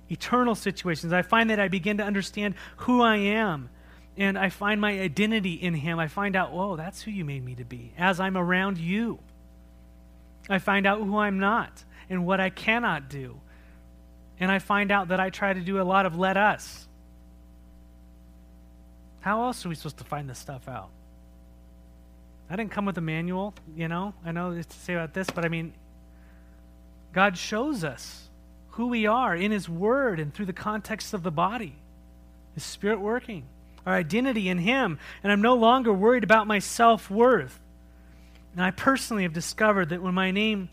eternal 0.08 0.54
situations. 0.54 1.12
I 1.12 1.22
find 1.22 1.50
that 1.50 1.58
I 1.58 1.68
begin 1.68 1.98
to 1.98 2.04
understand 2.04 2.54
who 2.76 3.02
I 3.02 3.16
am, 3.16 3.68
and 4.16 4.38
I 4.38 4.48
find 4.48 4.80
my 4.80 5.00
identity 5.00 5.54
in 5.54 5.74
Him. 5.74 5.98
I 5.98 6.06
find 6.06 6.36
out, 6.36 6.52
whoa, 6.52 6.76
that's 6.76 7.02
who 7.02 7.10
you 7.10 7.24
made 7.24 7.44
me 7.44 7.56
to 7.56 7.64
be. 7.64 7.92
As 7.98 8.20
I'm 8.20 8.36
around 8.36 8.78
you, 8.78 9.18
I 10.48 10.58
find 10.58 10.86
out 10.86 11.00
who 11.00 11.18
I'm 11.18 11.40
not 11.40 11.84
and 12.08 12.26
what 12.26 12.40
I 12.40 12.50
cannot 12.50 13.08
do. 13.08 13.40
And 14.38 14.50
I 14.50 14.58
find 14.58 14.90
out 14.90 15.08
that 15.08 15.20
I 15.20 15.30
try 15.30 15.52
to 15.52 15.60
do 15.60 15.80
a 15.80 15.82
lot 15.82 16.06
of 16.06 16.16
let 16.16 16.36
us. 16.36 16.86
How 19.20 19.44
else 19.44 19.64
are 19.64 19.68
we 19.68 19.74
supposed 19.74 19.98
to 19.98 20.04
find 20.04 20.28
this 20.28 20.38
stuff 20.38 20.68
out? 20.68 20.90
I 22.52 22.56
didn't 22.56 22.70
come 22.70 22.84
with 22.84 22.98
a 22.98 23.00
manual, 23.02 23.54
you 23.74 23.88
know. 23.88 24.12
I 24.26 24.30
know 24.30 24.54
to 24.54 24.78
say 24.80 24.92
about 24.92 25.14
this, 25.14 25.30
but 25.30 25.42
I 25.46 25.48
mean, 25.48 25.72
God 27.14 27.38
shows 27.38 27.82
us 27.82 28.28
who 28.72 28.88
we 28.88 29.06
are 29.06 29.34
in 29.34 29.50
His 29.50 29.70
Word 29.70 30.20
and 30.20 30.34
through 30.34 30.44
the 30.44 30.52
context 30.52 31.14
of 31.14 31.22
the 31.22 31.30
body, 31.30 31.76
His 32.52 32.62
Spirit 32.62 33.00
working, 33.00 33.44
our 33.86 33.94
identity 33.94 34.50
in 34.50 34.58
Him. 34.58 34.98
And 35.22 35.32
I'm 35.32 35.40
no 35.40 35.54
longer 35.54 35.94
worried 35.94 36.24
about 36.24 36.46
my 36.46 36.58
self 36.58 37.10
worth. 37.10 37.58
And 38.54 38.62
I 38.62 38.70
personally 38.70 39.22
have 39.22 39.32
discovered 39.32 39.88
that 39.88 40.02
when 40.02 40.12
my 40.12 40.30
name 40.30 40.68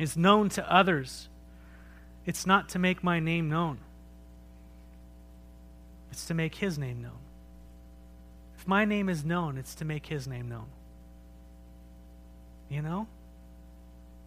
is 0.00 0.16
known 0.16 0.48
to 0.48 0.68
others, 0.68 1.28
it's 2.26 2.44
not 2.44 2.70
to 2.70 2.80
make 2.80 3.04
my 3.04 3.20
name 3.20 3.48
known, 3.48 3.78
it's 6.10 6.26
to 6.26 6.34
make 6.34 6.56
His 6.56 6.76
name 6.76 7.00
known. 7.02 7.20
If 8.58 8.66
my 8.66 8.84
name 8.84 9.08
is 9.08 9.24
known, 9.24 9.58
it's 9.58 9.76
to 9.76 9.84
make 9.84 10.06
His 10.06 10.26
name 10.26 10.48
known. 10.48 10.66
You 12.68 12.82
know? 12.82 13.06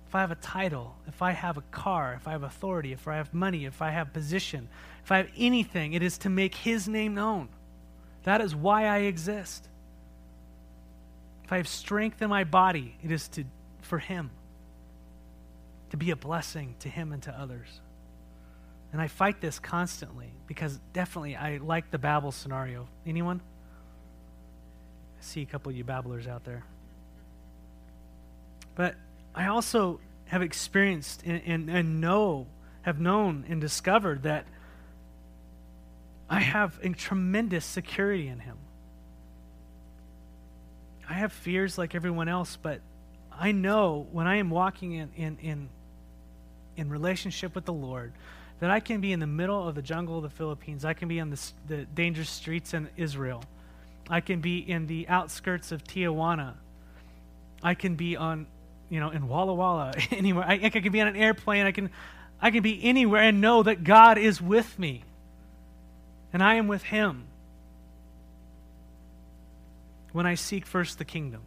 If 0.08 0.16
I 0.16 0.22
have 0.22 0.32
a 0.32 0.36
title, 0.36 0.96
if 1.08 1.22
I 1.22 1.32
have 1.32 1.58
a 1.58 1.64
car, 1.72 2.16
if 2.20 2.28
I 2.28 2.32
have 2.32 2.44
authority, 2.44 2.92
if 2.92 3.08
I 3.08 3.16
have 3.16 3.34
money, 3.34 3.66
if 3.66 3.82
I 3.82 3.92
have 3.92 4.12
position, 4.12 4.68
if 5.04 5.12
I 5.12 5.18
have 5.18 5.30
anything, 5.38 5.94
it 5.94 6.04
is 6.04 6.18
to 6.20 6.30
make 6.30 6.54
His 6.54 6.88
name 6.88 7.14
known. 7.14 7.48
That 8.24 8.42
is 8.42 8.54
why 8.54 8.88
I 8.88 9.00
exist. 9.00 9.70
If 11.46 11.54
I 11.54 11.58
have 11.58 11.68
strength 11.68 12.22
in 12.22 12.30
my 12.30 12.44
body, 12.44 12.98
it 13.02 13.12
is 13.12 13.30
to, 13.30 13.46
for 13.82 14.00
Him, 14.00 14.32
to 15.92 15.98
be 15.98 16.12
a 16.12 16.16
blessing 16.16 16.76
to 16.80 16.90
Him 16.90 17.14
and 17.14 17.24
to 17.24 17.32
others. 17.32 17.80
And 18.92 19.02
I 19.02 19.08
fight 19.08 19.40
this 19.40 19.60
constantly 19.60 20.34
because 20.46 20.80
definitely 20.92 21.38
I 21.38 21.58
like 21.58 21.90
the 21.92 21.98
Babel 21.98 22.32
scenario. 22.32 22.90
Anyone? 23.06 23.40
I 25.18 25.24
see 25.24 25.42
a 25.42 25.46
couple 25.46 25.70
of 25.70 25.78
you 25.78 25.86
babblers 25.86 26.28
out 26.28 26.44
there. 26.44 26.66
But 28.76 28.96
I 29.36 29.48
also 29.48 30.00
have 30.26 30.42
experienced 30.42 31.24
and, 31.26 31.42
and, 31.46 31.70
and 31.70 32.02
know, 32.02 32.48
have 32.84 33.00
known 33.00 33.46
and 33.50 33.60
discovered 33.60 34.24
that 34.24 34.46
I 36.30 36.40
have 36.40 36.80
a 36.82 36.90
tremendous 36.90 37.66
security 37.66 38.28
in 38.28 38.40
Him. 38.40 38.58
I 41.10 41.14
have 41.14 41.34
fears 41.34 41.78
like 41.78 41.94
everyone 41.94 42.30
else, 42.30 42.58
but 42.62 42.80
I 43.32 43.52
know 43.52 44.08
when 44.12 44.28
I 44.28 44.38
am 44.38 44.50
walking 44.50 44.94
in, 44.94 45.10
in, 45.18 45.38
in, 45.42 45.70
in 46.78 46.90
relationship 46.90 47.54
with 47.54 47.66
the 47.66 47.74
Lord 47.74 48.14
that 48.62 48.70
I 48.70 48.80
can 48.80 49.02
be 49.02 49.12
in 49.12 49.20
the 49.20 49.28
middle 49.28 49.68
of 49.68 49.76
the 49.76 49.82
jungle 49.82 50.18
of 50.18 50.24
the 50.24 50.30
Philippines. 50.30 50.86
I 50.86 50.94
can 50.94 51.10
be 51.10 51.20
on 51.20 51.32
the, 51.32 51.52
the 51.68 51.86
dangerous 51.86 52.30
streets 52.30 52.74
in 52.74 52.88
Israel. 52.96 53.44
I 54.10 54.22
can 54.22 54.40
be 54.40 54.60
in 54.60 54.88
the 54.88 55.10
outskirts 55.10 55.72
of 55.72 55.84
Tijuana. 55.84 56.54
I 57.62 57.74
can 57.74 57.96
be 57.96 58.16
on 58.16 58.48
you 58.92 59.00
know, 59.00 59.10
in 59.10 59.30
Walla 59.30 59.54
Walla, 59.54 59.94
anywhere. 60.12 60.44
I, 60.46 60.60
I 60.62 60.70
can 60.70 60.92
be 60.92 61.02
on 61.02 61.08
an 61.08 61.16
airplane. 61.16 61.66
I 61.66 61.72
can, 61.72 61.90
I 62.42 62.52
can 62.52 62.62
be 62.62 62.84
anywhere 62.84 63.22
and 63.22 63.40
know 63.40 63.64
that 63.64 63.84
God 63.84 64.20
is 64.20 64.40
with 64.42 64.78
me. 64.78 65.04
And 66.34 66.44
I 66.44 66.56
am 66.56 66.68
with 66.68 66.84
Him. 66.84 67.24
When 70.12 70.26
I 70.26 70.36
seek 70.36 70.66
first 70.66 70.98
the 70.98 71.06
kingdom. 71.06 71.42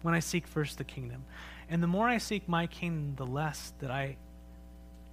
When 0.00 0.14
I 0.14 0.20
seek 0.20 0.46
first 0.46 0.78
the 0.78 0.84
kingdom. 0.84 1.24
And 1.68 1.82
the 1.82 1.86
more 1.86 2.08
I 2.08 2.16
seek 2.16 2.48
my 2.48 2.66
kingdom, 2.66 3.14
the 3.16 3.30
less 3.30 3.74
that 3.80 3.90
I 3.90 4.16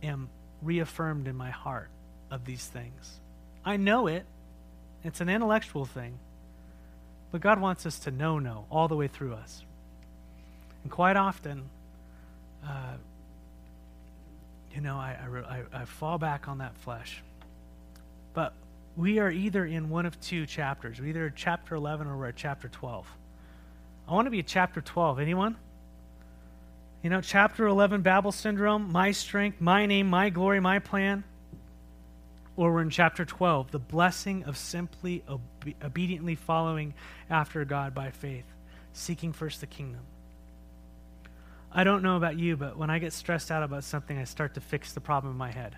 am 0.02 0.30
reaffirmed 0.62 1.28
in 1.28 1.36
my 1.36 1.50
heart 1.50 1.90
of 2.32 2.46
these 2.46 2.66
things. 2.66 3.20
I 3.66 3.76
know 3.76 4.08
it. 4.08 4.26
It's 5.04 5.20
an 5.20 5.28
intellectual 5.28 5.86
thing. 5.86 6.20
But 7.32 7.42
God 7.42 7.60
wants 7.60 7.86
us 7.86 8.00
to 8.00 8.12
know, 8.12 8.40
know, 8.40 8.66
all 8.70 8.88
the 8.88 8.96
way 8.96 9.08
through 9.08 9.34
us, 9.34 9.64
and 10.84 10.92
quite 10.92 11.18
often, 11.18 11.70
uh, 12.66 12.94
you 14.74 14.82
know, 14.82 14.96
I, 14.96 15.18
I, 15.74 15.82
I 15.82 15.86
fall 15.86 16.18
back 16.18 16.48
on 16.48 16.60
that 16.60 16.76
flesh. 16.78 17.22
But 18.34 18.54
we 18.96 19.20
are 19.20 19.32
either 19.32 19.66
in 19.66 19.90
one 19.90 20.06
of 20.06 20.20
two 20.22 20.46
chapters. 20.46 21.00
We're 21.00 21.08
either 21.08 21.34
chapter 21.36 21.76
11 21.76 22.08
or 22.08 22.18
we're 22.18 22.28
at 22.28 22.36
chapter 22.36 22.68
12. 22.68 23.08
I 24.08 24.14
want 24.14 24.26
to 24.26 24.32
be 24.32 24.40
at 24.40 24.48
chapter 24.48 24.82
12. 24.82 25.20
Anyone? 25.20 25.56
You 27.04 27.10
know, 27.10 27.22
chapter 27.22 27.66
11, 27.66 28.02
Babel 28.02 28.32
syndrome, 28.32 28.92
my 28.92 29.12
strength, 29.12 29.62
my 29.62 29.86
name, 29.86 30.10
my 30.10 30.30
glory, 30.30 30.60
my 30.60 30.80
plan. 30.80 31.24
Or 32.58 32.74
we're 32.74 32.82
in 32.82 32.90
chapter 32.90 33.24
12, 33.24 33.72
the 33.72 33.80
blessing 33.80 34.44
of 34.44 34.58
simply 34.58 35.24
obe- 35.30 35.76
obediently 35.82 36.36
following 36.36 36.94
after 37.30 37.64
God 37.64 37.96
by 37.96 38.12
faith, 38.12 38.44
seeking 38.92 39.32
first 39.32 39.62
the 39.62 39.68
kingdom. 39.68 40.02
I 41.72 41.84
don't 41.84 42.02
know 42.02 42.18
about 42.18 42.38
you, 42.38 42.58
but 42.58 42.78
when 42.78 42.90
I 42.90 43.00
get 43.00 43.14
stressed 43.14 43.52
out 43.52 43.62
about 43.62 43.84
something, 43.84 44.18
I 44.18 44.24
start 44.24 44.56
to 44.56 44.62
fix 44.62 44.94
the 44.94 45.02
problem 45.02 45.32
in 45.34 45.38
my 45.38 45.52
head. 45.52 45.78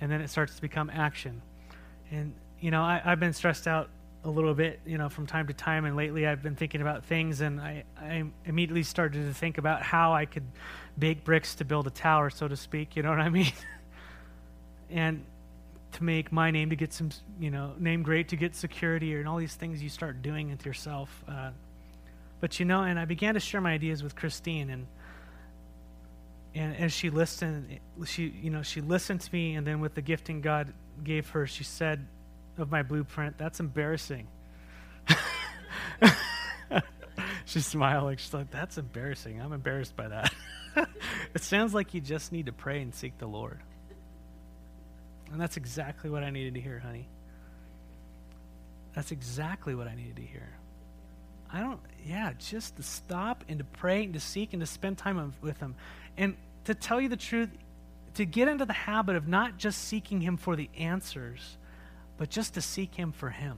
And 0.00 0.10
then 0.10 0.20
it 0.20 0.28
starts 0.28 0.56
to 0.56 0.62
become 0.62 0.90
action. 0.90 1.42
And, 2.10 2.34
you 2.60 2.70
know, 2.70 2.82
I, 2.82 2.98
have 2.98 3.20
been 3.20 3.32
stressed 3.32 3.68
out 3.68 3.88
a 4.24 4.30
little 4.30 4.54
bit, 4.54 4.80
you 4.84 4.98
know, 4.98 5.08
from 5.08 5.26
time 5.26 5.46
to 5.46 5.54
time. 5.54 5.84
And 5.84 5.96
lately 5.96 6.26
I've 6.26 6.42
been 6.42 6.56
thinking 6.56 6.80
about 6.80 7.04
things, 7.04 7.40
and 7.40 7.60
I, 7.60 7.84
I 7.98 8.24
immediately 8.44 8.82
started 8.82 9.26
to 9.26 9.34
think 9.34 9.58
about 9.58 9.82
how 9.82 10.12
I 10.12 10.26
could 10.26 10.44
bake 10.98 11.24
bricks 11.24 11.54
to 11.56 11.64
build 11.64 11.86
a 11.86 11.90
tower, 11.90 12.28
so 12.30 12.48
to 12.48 12.56
speak. 12.56 12.96
You 12.96 13.02
know 13.02 13.10
what 13.10 13.20
I 13.20 13.28
mean? 13.28 13.52
and 14.90 15.24
to 15.92 16.04
make 16.04 16.32
my 16.32 16.50
name 16.50 16.70
to 16.70 16.76
get 16.76 16.92
some, 16.92 17.10
you 17.38 17.50
know, 17.50 17.72
name 17.78 18.02
great 18.02 18.28
to 18.28 18.36
get 18.36 18.56
security, 18.56 19.14
and 19.14 19.28
all 19.28 19.38
these 19.38 19.54
things 19.54 19.82
you 19.82 19.88
start 19.88 20.20
doing 20.20 20.50
with 20.50 20.66
yourself. 20.66 21.24
Uh, 21.28 21.50
but 22.40 22.58
you 22.58 22.64
know, 22.66 22.82
and 22.82 22.98
I 22.98 23.04
began 23.04 23.34
to 23.34 23.40
share 23.40 23.60
my 23.60 23.72
ideas 23.72 24.02
with 24.02 24.16
Christine, 24.16 24.70
and 24.70 24.86
and 26.54 26.76
as 26.76 26.92
she 26.92 27.10
listened, 27.10 27.78
she 28.06 28.34
you 28.42 28.50
know 28.50 28.62
she 28.62 28.80
listened 28.80 29.20
to 29.20 29.32
me, 29.32 29.54
and 29.54 29.66
then 29.66 29.80
with 29.80 29.94
the 29.94 30.02
gifting 30.02 30.40
God 30.40 30.72
gave 31.04 31.28
her, 31.30 31.46
she 31.46 31.64
said 31.64 32.06
of 32.56 32.70
my 32.70 32.82
blueprint, 32.82 33.36
"That's 33.38 33.60
embarrassing." 33.60 34.26
She's 37.44 37.66
smiling. 37.66 38.16
She's 38.16 38.32
like, 38.32 38.50
"That's 38.50 38.78
embarrassing. 38.78 39.40
I'm 39.40 39.52
embarrassed 39.52 39.96
by 39.96 40.08
that." 40.08 40.32
it 41.34 41.42
sounds 41.42 41.74
like 41.74 41.94
you 41.94 42.00
just 42.00 42.32
need 42.32 42.46
to 42.46 42.52
pray 42.52 42.80
and 42.80 42.94
seek 42.94 43.18
the 43.18 43.26
Lord, 43.26 43.60
and 45.30 45.40
that's 45.40 45.58
exactly 45.58 46.08
what 46.08 46.24
I 46.24 46.30
needed 46.30 46.54
to 46.54 46.60
hear, 46.60 46.78
honey. 46.78 47.06
That's 48.94 49.12
exactly 49.12 49.74
what 49.74 49.86
I 49.86 49.94
needed 49.94 50.16
to 50.16 50.22
hear. 50.22 50.48
I 51.52 51.60
don't, 51.60 51.80
yeah, 52.06 52.32
just 52.38 52.76
to 52.76 52.82
stop 52.82 53.44
and 53.48 53.58
to 53.58 53.64
pray 53.64 54.04
and 54.04 54.14
to 54.14 54.20
seek 54.20 54.52
and 54.52 54.60
to 54.60 54.66
spend 54.66 54.98
time 54.98 55.34
with 55.40 55.58
Him. 55.58 55.74
And 56.16 56.36
to 56.64 56.74
tell 56.74 57.00
you 57.00 57.08
the 57.08 57.16
truth, 57.16 57.50
to 58.14 58.24
get 58.24 58.48
into 58.48 58.64
the 58.64 58.72
habit 58.72 59.16
of 59.16 59.26
not 59.26 59.58
just 59.58 59.82
seeking 59.82 60.20
Him 60.20 60.36
for 60.36 60.56
the 60.56 60.68
answers, 60.76 61.56
but 62.18 62.30
just 62.30 62.54
to 62.54 62.60
seek 62.60 62.94
Him 62.94 63.12
for 63.12 63.30
Him. 63.30 63.56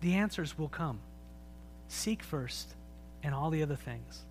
The 0.00 0.14
answers 0.14 0.58
will 0.58 0.68
come. 0.68 1.00
Seek 1.88 2.22
first 2.22 2.74
and 3.22 3.34
all 3.34 3.50
the 3.50 3.62
other 3.62 3.76
things. 3.76 4.22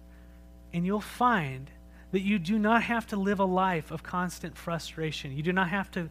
And 0.72 0.86
you'll 0.86 1.02
find 1.02 1.70
that 2.12 2.22
you 2.22 2.38
do 2.38 2.60
not 2.60 2.84
have 2.84 3.08
to 3.08 3.16
live 3.16 3.40
a 3.40 3.46
life 3.46 3.90
of 3.90 4.04
constant 4.04 4.56
frustration. 4.56 5.36
You 5.36 5.42
do 5.42 5.52
not 5.52 5.70
have 5.70 5.90
to 5.92 6.10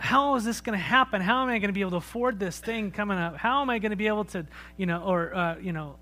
how 0.00 0.34
is 0.36 0.44
this 0.44 0.62
going 0.62 0.78
to 0.78 0.82
happen? 0.82 1.20
How 1.20 1.42
am 1.42 1.50
I 1.50 1.58
going 1.58 1.68
to 1.68 1.74
be 1.74 1.82
able 1.82 1.90
to 1.90 1.98
afford 1.98 2.40
this 2.40 2.58
thing 2.58 2.90
coming 2.90 3.18
up? 3.18 3.36
How 3.36 3.60
am 3.60 3.68
I 3.68 3.78
going 3.78 3.90
to 3.90 3.96
be 3.96 4.06
able 4.06 4.24
to, 4.26 4.46
you 4.78 4.86
know, 4.86 5.02
or, 5.02 5.34
uh, 5.34 5.58
you 5.58 5.74
know, 5.74 5.96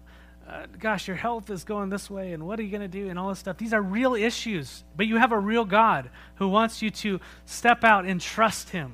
uh, 0.49 0.67
gosh, 0.79 1.09
your 1.09 1.17
health 1.17 1.51
is 1.51 1.65
going 1.65 1.91
this 1.91 2.09
way, 2.09 2.33
and 2.33 2.47
what 2.47 2.61
are 2.61 2.63
you 2.63 2.71
going 2.71 2.81
to 2.81 2.87
do, 2.89 3.11
and 3.11 3.19
all 3.19 3.29
this 3.29 3.41
stuff. 3.41 3.59
These 3.59 3.73
are 3.73 3.83
real 3.83 4.15
issues, 4.15 4.85
but 4.97 5.09
you 5.09 5.17
have 5.17 5.33
a 5.33 5.39
real 5.39 5.65
God 5.65 6.11
who 6.37 6.49
wants 6.49 6.81
you 6.81 6.91
to 6.91 7.21
step 7.45 7.83
out 7.83 8.07
and 8.07 8.21
trust 8.21 8.71
Him. 8.71 8.93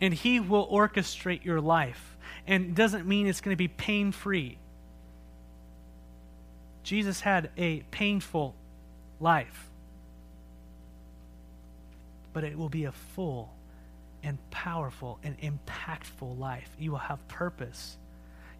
And 0.00 0.12
He 0.12 0.40
will 0.40 0.68
orchestrate 0.68 1.44
your 1.44 1.60
life. 1.60 2.16
And 2.48 2.74
doesn't 2.74 3.06
mean 3.06 3.28
it's 3.28 3.40
going 3.40 3.54
to 3.54 3.58
be 3.58 3.68
pain 3.68 4.10
free. 4.10 4.58
Jesus 6.82 7.20
had 7.20 7.50
a 7.56 7.84
painful 7.92 8.56
life 9.20 9.69
but 12.40 12.48
it 12.48 12.56
will 12.56 12.70
be 12.70 12.84
a 12.84 12.92
full 12.92 13.52
and 14.22 14.38
powerful 14.50 15.18
and 15.22 15.36
impactful 15.42 16.38
life. 16.38 16.70
You 16.78 16.92
will 16.92 16.96
have 16.96 17.28
purpose. 17.28 17.98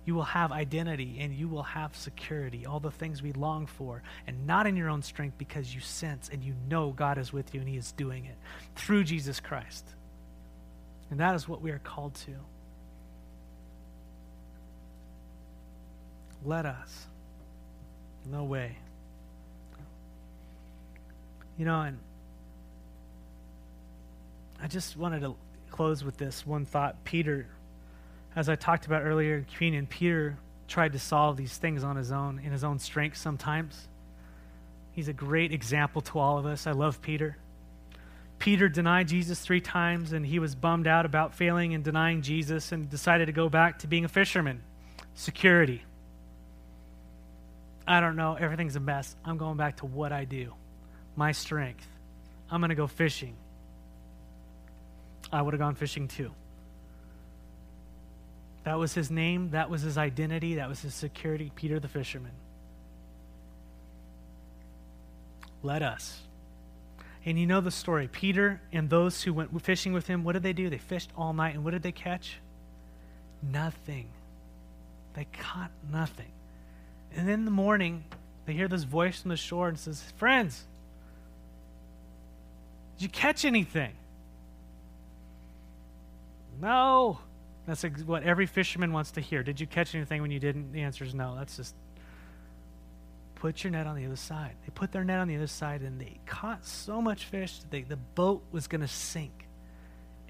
You 0.05 0.15
will 0.15 0.23
have 0.23 0.53
identity 0.53 1.17
and 1.19 1.33
you 1.33 1.49
will 1.49 1.63
have 1.63 1.97
security, 1.97 2.67
all 2.67 2.79
the 2.79 2.91
things 2.91 3.23
we 3.23 3.33
long 3.33 3.65
for, 3.65 4.03
and 4.27 4.47
not 4.47 4.67
in 4.67 4.77
your 4.77 4.91
own 4.91 5.01
strength 5.01 5.39
because 5.39 5.75
you 5.75 5.81
sense 5.81 6.29
and 6.31 6.45
you 6.45 6.53
know 6.69 6.91
God 6.91 7.17
is 7.17 7.33
with 7.33 7.55
you 7.55 7.61
and 7.61 7.69
He 7.71 7.79
is 7.79 7.93
doing 7.93 8.27
it 8.27 8.37
through 8.77 9.05
Jesus 9.05 9.41
Christ. 9.41 9.87
And 11.11 11.19
that 11.21 11.35
is 11.35 11.49
what 11.49 11.63
we 11.63 11.71
are 11.71 11.79
called 11.79 12.13
to. 12.27 12.35
Let 16.45 16.67
us. 16.67 17.07
No 18.31 18.45
way. 18.45 18.77
You 21.57 21.65
know, 21.65 21.81
and 21.81 21.99
I 24.63 24.67
just 24.67 24.97
wanted 24.97 25.21
to 25.21 25.35
close 25.71 26.05
with 26.05 26.17
this 26.17 26.47
one 26.47 26.67
thought. 26.67 27.05
Peter, 27.05 27.47
as 28.37 28.49
I 28.49 28.57
talked 28.57 28.87
about 28.87 29.03
earlier 29.03 29.37
in 29.39 29.45
communion, 29.45 29.87
Peter 29.87 30.37
tried 30.69 30.93
to 30.93 30.99
solve 30.99 31.37
these 31.37 31.57
things 31.57 31.83
on 31.83 31.97
his 31.97 32.13
own, 32.13 32.39
in 32.39 32.53
his 32.53 32.63
own 32.63 32.79
strength 32.79 33.17
sometimes. 33.17 33.89
He's 34.93 35.09
a 35.09 35.13
great 35.13 35.53
example 35.53 36.03
to 36.03 36.19
all 36.19 36.39
of 36.39 36.47
us. 36.47 36.67
I 36.67 36.73
love 36.73 37.01
Peter. 37.01 37.37
Peter 38.39 38.69
denied 38.69 39.09
Jesus 39.09 39.41
three 39.41 39.61
times, 39.61 40.13
and 40.13 40.25
he 40.25 40.39
was 40.39 40.55
bummed 40.55 40.87
out 40.87 41.07
about 41.07 41.35
failing 41.35 41.75
and 41.75 41.85
denying 41.85 42.23
Jesus 42.23 42.73
and 42.73 42.89
decided 42.89 43.27
to 43.27 43.33
go 43.33 43.49
back 43.49 43.81
to 43.81 43.87
being 43.87 44.05
a 44.05 44.09
fisherman. 44.09 44.63
Security. 45.15 45.83
I 47.87 48.01
don't 48.01 48.17
know. 48.17 48.35
Everything's 48.35 48.77
a 48.77 48.81
mess. 48.81 49.15
I'm 49.25 49.37
going 49.37 49.57
back 49.57 49.79
to 49.79 49.87
what 49.87 50.13
I 50.13 50.25
do, 50.25 50.55
my 51.17 51.33
strength. 51.33 51.87
I'm 52.51 52.61
going 52.61 52.71
to 52.71 52.75
go 52.75 52.87
fishing. 52.87 53.37
I 55.33 55.43
would 55.43 55.55
have 55.55 55.61
gone 55.61 55.75
fishing 55.75 56.09
too. 56.09 56.33
That 58.65 58.79
was 58.79 58.93
his 58.93 59.11
name, 59.11 59.51
that 59.51 59.71
was 59.71 59.83
his 59.83 59.97
identity, 59.97 60.57
that 60.57 60.69
was 60.69 60.81
his 60.81 60.95
security, 60.95 61.51
Peter 61.55 61.81
the 61.81 61.89
fisherman. 61.89 62.33
Let 65.63 65.83
us. 65.83 66.21
And 67.25 67.39
you 67.39 67.47
know 67.47 67.61
the 67.61 67.71
story. 67.71 68.09
Peter 68.09 68.61
and 68.73 68.89
those 68.89 69.23
who 69.23 69.33
went 69.33 69.63
fishing 69.63 69.93
with 69.93 70.07
him, 70.07 70.25
what 70.25 70.33
did 70.33 70.43
they 70.43 70.53
do? 70.53 70.71
They 70.71 70.79
fished 70.79 71.11
all 71.17 71.33
night, 71.33 71.55
and 71.55 71.65
what 71.65 71.73
did 71.73 71.83
they 71.83 71.93
catch? 71.93 72.39
Nothing. 73.43 74.09
They 75.15 75.27
caught 75.39 75.71
nothing. 75.91 76.31
And 77.15 77.29
in 77.29 77.45
the 77.45 77.51
morning, 77.51 78.05
they 78.47 78.53
hear 78.53 78.69
this 78.69 78.85
voice 78.85 79.21
from 79.21 79.31
the 79.31 79.37
shore 79.37 79.69
and 79.69 79.79
says, 79.79 80.03
Friends, 80.17 80.65
did 82.97 83.05
you 83.05 83.09
catch 83.09 83.45
anything? 83.45 83.93
No. 86.61 87.19
That's 87.67 87.85
what 88.05 88.23
every 88.23 88.47
fisherman 88.47 88.93
wants 88.93 89.13
to 89.13 89.21
hear. 89.21 89.43
Did 89.43 89.61
you 89.61 89.67
catch 89.67 89.95
anything 89.95 90.23
when 90.23 90.31
you 90.31 90.41
didn't? 90.41 90.73
The 90.73 90.83
answer 90.83 91.05
is 91.05 91.15
no. 91.15 91.37
That's 91.37 91.57
just 91.57 91.75
put 93.37 93.65
your 93.65 93.71
net 93.71 93.87
on 93.87 93.97
the 93.97 94.05
other 94.05 94.17
side. 94.17 94.57
They 94.65 94.71
put 94.75 94.93
their 94.93 95.05
net 95.05 95.19
on 95.19 95.29
the 95.29 95.37
other 95.37 95.47
side 95.47 95.81
and 95.81 96.01
they 96.01 96.19
caught 96.27 96.67
so 96.67 97.01
much 97.01 97.25
fish 97.25 97.59
that 97.61 97.71
they, 97.71 97.83
the 97.83 97.97
boat 97.97 98.43
was 98.53 98.67
going 98.67 98.83
to 98.83 98.89
sink. 98.89 99.47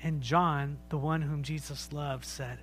And 0.03 0.21
John, 0.21 0.79
the 0.89 0.97
one 0.97 1.21
whom 1.21 1.43
Jesus 1.43 1.93
loved, 1.93 2.25
said, 2.25 2.59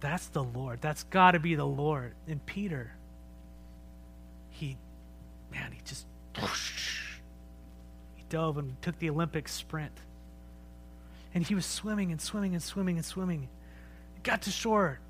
That's 0.00 0.26
the 0.28 0.42
Lord. 0.42 0.80
That's 0.80 1.04
got 1.04 1.32
to 1.32 1.38
be 1.38 1.54
the 1.54 1.64
Lord. 1.64 2.14
And 2.26 2.44
Peter, 2.44 2.92
he, 4.50 4.76
man, 5.50 5.72
he 5.72 5.80
just, 5.84 6.06
whoosh, 6.40 7.18
he 8.16 8.24
dove 8.28 8.58
and 8.58 8.80
took 8.82 8.98
the 8.98 9.10
Olympic 9.10 9.48
sprint. 9.48 9.98
And 11.34 11.46
he 11.46 11.54
was 11.54 11.64
swimming 11.64 12.10
and 12.12 12.20
swimming 12.20 12.52
and 12.54 12.62
swimming 12.62 12.96
and 12.96 13.04
swimming. 13.04 13.48
Got 14.22 14.42
to 14.42 14.50
shore, 14.50 15.00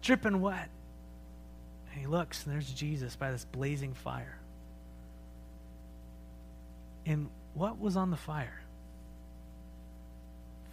dripping 0.00 0.40
wet. 0.40 0.70
And 1.90 2.00
he 2.00 2.06
looks, 2.06 2.44
and 2.44 2.54
there's 2.54 2.70
Jesus 2.70 3.16
by 3.16 3.32
this 3.32 3.44
blazing 3.44 3.94
fire. 3.94 4.38
And 7.04 7.28
what 7.54 7.78
was 7.78 7.96
on 7.96 8.10
the 8.10 8.16
fire? 8.16 8.62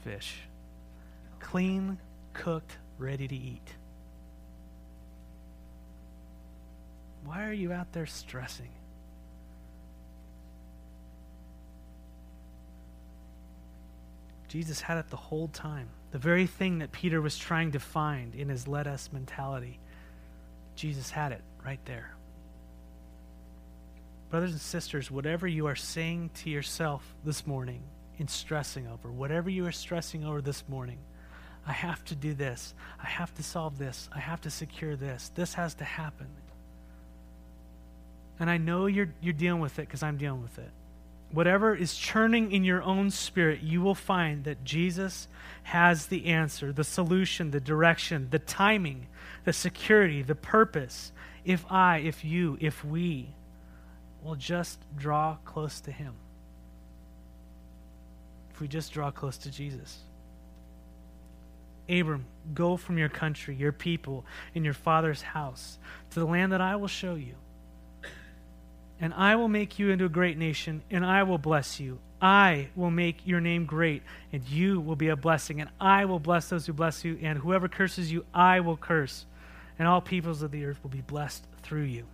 Fish. 0.04 0.38
Clean, 1.40 1.98
cooked, 2.34 2.78
ready 2.98 3.28
to 3.28 3.36
eat. 3.36 3.76
Why 7.26 7.46
are 7.46 7.54
you 7.54 7.74
out 7.74 7.92
there 7.92 8.06
stressing? 8.06 8.70
Jesus 14.50 14.82
had 14.82 14.98
it 14.98 15.10
the 15.10 15.16
whole 15.16 15.48
time. 15.48 15.88
The 16.12 16.18
very 16.18 16.48
thing 16.48 16.80
that 16.80 16.92
Peter 16.92 17.22
was 17.22 17.38
trying 17.38 17.72
to 17.72 17.80
find 17.80 18.36
in 18.36 18.50
his 18.50 18.68
let 18.68 18.88
us 18.88 19.10
mentality, 19.14 19.80
Jesus 20.76 21.12
had 21.12 21.32
it 21.32 21.42
right 21.64 21.80
there. 21.86 22.16
Brothers 24.30 24.52
and 24.52 24.62
sisters, 24.62 25.10
whatever 25.10 25.48
you 25.48 25.68
are 25.68 25.76
saying 25.76 26.32
to 26.36 26.50
yourself 26.50 27.16
this 27.24 27.48
morning 27.48 27.82
in 28.18 28.28
stressing 28.28 28.88
over, 28.88 29.12
whatever 29.12 29.50
you 29.50 29.66
are 29.66 29.72
stressing 29.72 30.24
over 30.26 30.42
this 30.42 30.64
morning, 30.68 30.98
I 31.66 31.72
have 31.72 32.04
to 32.06 32.16
do 32.16 32.34
this. 32.34 32.74
I 33.02 33.08
have 33.08 33.34
to 33.36 33.44
solve 33.44 33.78
this. 33.78 34.10
I 34.14 34.20
have 34.20 34.42
to 34.42 34.50
secure 34.50 34.96
this. 34.96 35.32
This 35.36 35.54
has 35.54 35.76
to 35.76 35.84
happen. 35.84 36.28
And 38.40 38.50
I 38.50 38.58
know 38.58 38.88
you're, 38.88 39.14
you're 39.22 39.34
dealing 39.34 39.62
with 39.62 39.78
it 39.78 39.84
because 39.84 40.02
I'm 40.02 40.18
dealing 40.18 40.42
with 40.42 40.58
it. 40.58 40.72
Whatever 41.32 41.76
is 41.76 41.96
churning 41.96 42.52
in 42.52 42.64
your 42.64 42.82
own 42.82 43.12
spirit, 43.12 43.62
you 43.62 43.82
will 43.82 43.96
find 43.96 44.46
that 44.46 44.64
Jesus 44.64 45.28
has 45.64 46.08
the 46.08 46.26
answer, 46.26 46.74
the 46.74 46.84
solution, 46.84 47.52
the 47.52 47.60
direction, 47.60 48.28
the 48.32 48.40
timing, 48.40 49.08
the 49.46 49.54
security, 49.54 50.24
the 50.24 50.36
purpose. 50.36 51.12
If 51.46 51.66
I, 51.72 51.98
if 51.98 52.26
you, 52.26 52.58
if 52.60 52.84
we 52.84 53.36
will 54.24 54.36
just 54.36 54.80
draw 54.98 55.38
close 55.46 55.80
to 55.82 55.92
Him. 55.92 56.16
If 58.52 58.60
we 58.60 58.68
just 58.68 58.92
draw 58.92 59.12
close 59.12 59.38
to 59.40 59.52
Jesus. 59.52 60.00
Abram, 61.88 62.26
go 62.54 62.76
from 62.76 62.98
your 62.98 63.10
country, 63.10 63.56
your 63.56 63.72
people, 63.72 64.26
and 64.54 64.66
your 64.66 64.74
father's 64.74 65.22
house 65.22 65.78
to 66.12 66.20
the 66.20 66.26
land 66.26 66.52
that 66.52 66.62
I 66.62 66.76
will 66.76 66.88
show 66.88 67.16
you 67.16 67.36
and 69.02 69.14
I 69.14 69.36
will 69.36 69.48
make 69.48 69.80
you 69.80 69.90
into 69.90 70.06
a 70.06 70.10
great 70.10 70.38
nation, 70.38 70.82
and 70.92 71.06
I 71.06 71.24
will 71.24 71.38
bless 71.38 71.80
you. 71.80 72.00
I 72.22 72.68
will 72.76 72.92
make 72.92 73.26
your 73.26 73.40
name 73.40 73.66
great, 73.66 74.04
and 74.34 74.48
you 74.48 74.82
will 74.82 74.98
be 74.98 75.08
a 75.08 75.16
blessing, 75.16 75.62
and 75.62 75.70
I 75.80 76.06
will 76.06 76.20
bless 76.20 76.50
those 76.50 76.66
who 76.66 76.74
bless 76.74 77.06
you, 77.06 77.18
and 77.22 77.40
whoever 77.40 77.70
curses 77.70 78.12
you, 78.12 78.26
I 78.34 78.60
will 78.60 78.76
curse, 78.76 79.26
and 79.78 79.88
all 79.88 80.02
peoples 80.02 80.42
of 80.42 80.52
the 80.52 80.66
earth 80.66 80.80
will 80.84 80.90
be 80.90 81.02
blessed 81.02 81.46
through 81.62 81.84
you. 81.84 82.06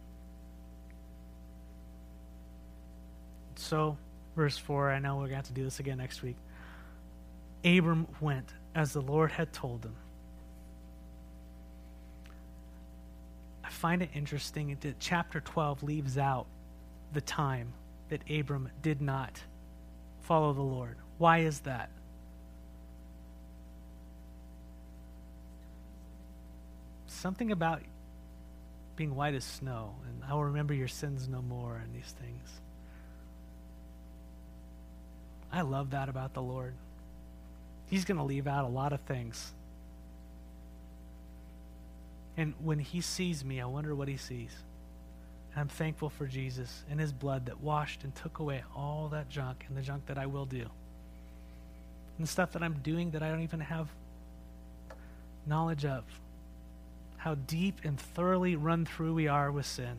So, 3.56 3.98
verse 4.36 4.58
4, 4.58 4.92
I 4.92 5.00
know 5.00 5.16
we're 5.16 5.22
going 5.22 5.30
to 5.32 5.36
have 5.38 5.48
to 5.48 5.54
do 5.54 5.64
this 5.64 5.80
again 5.80 5.98
next 5.98 6.22
week. 6.22 6.36
Abram 7.64 8.08
went 8.22 8.54
as 8.76 8.94
the 8.94 9.02
Lord 9.02 9.32
had 9.32 9.52
told 9.52 9.84
him. 9.84 9.96
I 13.64 13.70
find 13.70 14.04
it 14.04 14.10
interesting 14.14 14.78
that 14.82 15.00
chapter 15.00 15.40
12 15.40 15.82
leaves 15.82 16.20
out 16.20 16.46
the 17.14 17.22
time 17.22 17.74
that 18.10 18.22
Abram 18.30 18.70
did 18.82 19.02
not 19.02 19.42
follow 20.22 20.54
the 20.54 20.62
Lord. 20.62 20.98
Why 21.18 21.40
is 21.40 21.62
that? 21.62 21.90
Something 27.08 27.52
about 27.52 27.82
being 28.96 29.16
white 29.16 29.34
as 29.34 29.44
snow, 29.44 29.96
and 30.08 30.24
I 30.30 30.34
will 30.34 30.46
remember 30.46 30.74
your 30.74 30.88
sins 30.88 31.28
no 31.28 31.42
more, 31.42 31.78
and 31.78 31.94
these 31.94 32.14
things. 32.22 32.62
I 35.52 35.62
love 35.62 35.92
that 35.92 36.10
about 36.10 36.34
the 36.34 36.42
Lord. 36.42 36.74
He's 37.88 38.06
going 38.06 38.18
to 38.18 38.24
leave 38.24 38.48
out 38.48 38.66
a 38.66 38.70
lot 38.70 38.94
of 38.94 39.00
things. 39.02 39.54
And 42.38 42.54
when 42.62 42.80
he 42.80 43.02
sees 43.02 43.46
me, 43.46 43.62
I 43.62 43.66
wonder 43.66 43.96
what 43.96 44.08
he 44.08 44.18
sees. 44.18 44.52
I'm 45.56 45.68
thankful 45.70 46.10
for 46.10 46.28
Jesus 46.28 46.84
and 46.90 47.00
his 47.00 47.14
blood 47.14 47.46
that 47.46 47.62
washed 47.62 48.04
and 48.04 48.14
took 48.14 48.40
away 48.40 48.64
all 48.76 49.08
that 49.10 49.30
junk 49.30 49.66
and 49.68 49.78
the 49.78 49.82
junk 49.82 50.06
that 50.08 50.18
I 50.18 50.26
will 50.26 50.46
do. 50.46 50.62
And 52.18 52.28
the 52.28 52.32
stuff 52.32 52.52
that 52.54 52.64
I'm 52.64 52.80
doing 52.84 53.12
that 53.12 53.24
I 53.24 53.30
don't 53.30 53.42
even 53.42 53.62
have 53.62 53.88
knowledge 55.48 55.86
of. 55.86 56.04
How 57.18 57.36
deep 57.36 57.82
and 57.84 58.00
thoroughly 58.00 58.56
run 58.56 58.86
through 58.86 59.14
we 59.14 59.28
are 59.28 59.52
with 59.52 59.66
sin, 59.66 59.98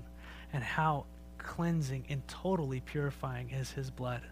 and 0.52 0.62
how 0.62 1.06
cleansing 1.38 2.04
and 2.08 2.26
totally 2.28 2.80
purifying 2.80 3.50
is 3.50 3.70
his 3.70 3.90
blood. 3.90 4.22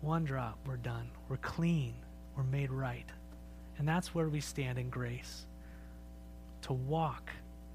One 0.00 0.24
drop, 0.24 0.58
we're 0.66 0.76
done. 0.76 1.10
We're 1.28 1.36
clean. 1.36 1.94
We're 2.36 2.42
made 2.44 2.70
right. 2.70 3.06
And 3.78 3.86
that's 3.86 4.14
where 4.14 4.28
we 4.28 4.40
stand 4.40 4.78
in 4.78 4.90
grace. 4.90 5.46
To 6.62 6.72
walk 6.72 7.30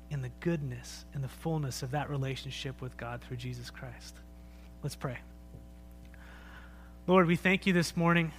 in 0.10 0.22
the 0.22 0.32
goodness 0.40 1.06
and 1.14 1.24
the 1.24 1.28
fullness 1.28 1.84
of 1.84 1.92
that 1.92 2.10
relationship 2.10 2.82
with 2.82 2.98
God 2.98 3.22
through 3.22 3.38
Jesus 3.38 3.70
Christ. 3.70 4.16
Let's 4.84 4.96
pray. 4.96 5.18
Lord, 7.08 7.28
we 7.28 7.36
thank 7.36 7.66
you 7.66 7.74
this 7.74 7.96
morning, 7.96 8.32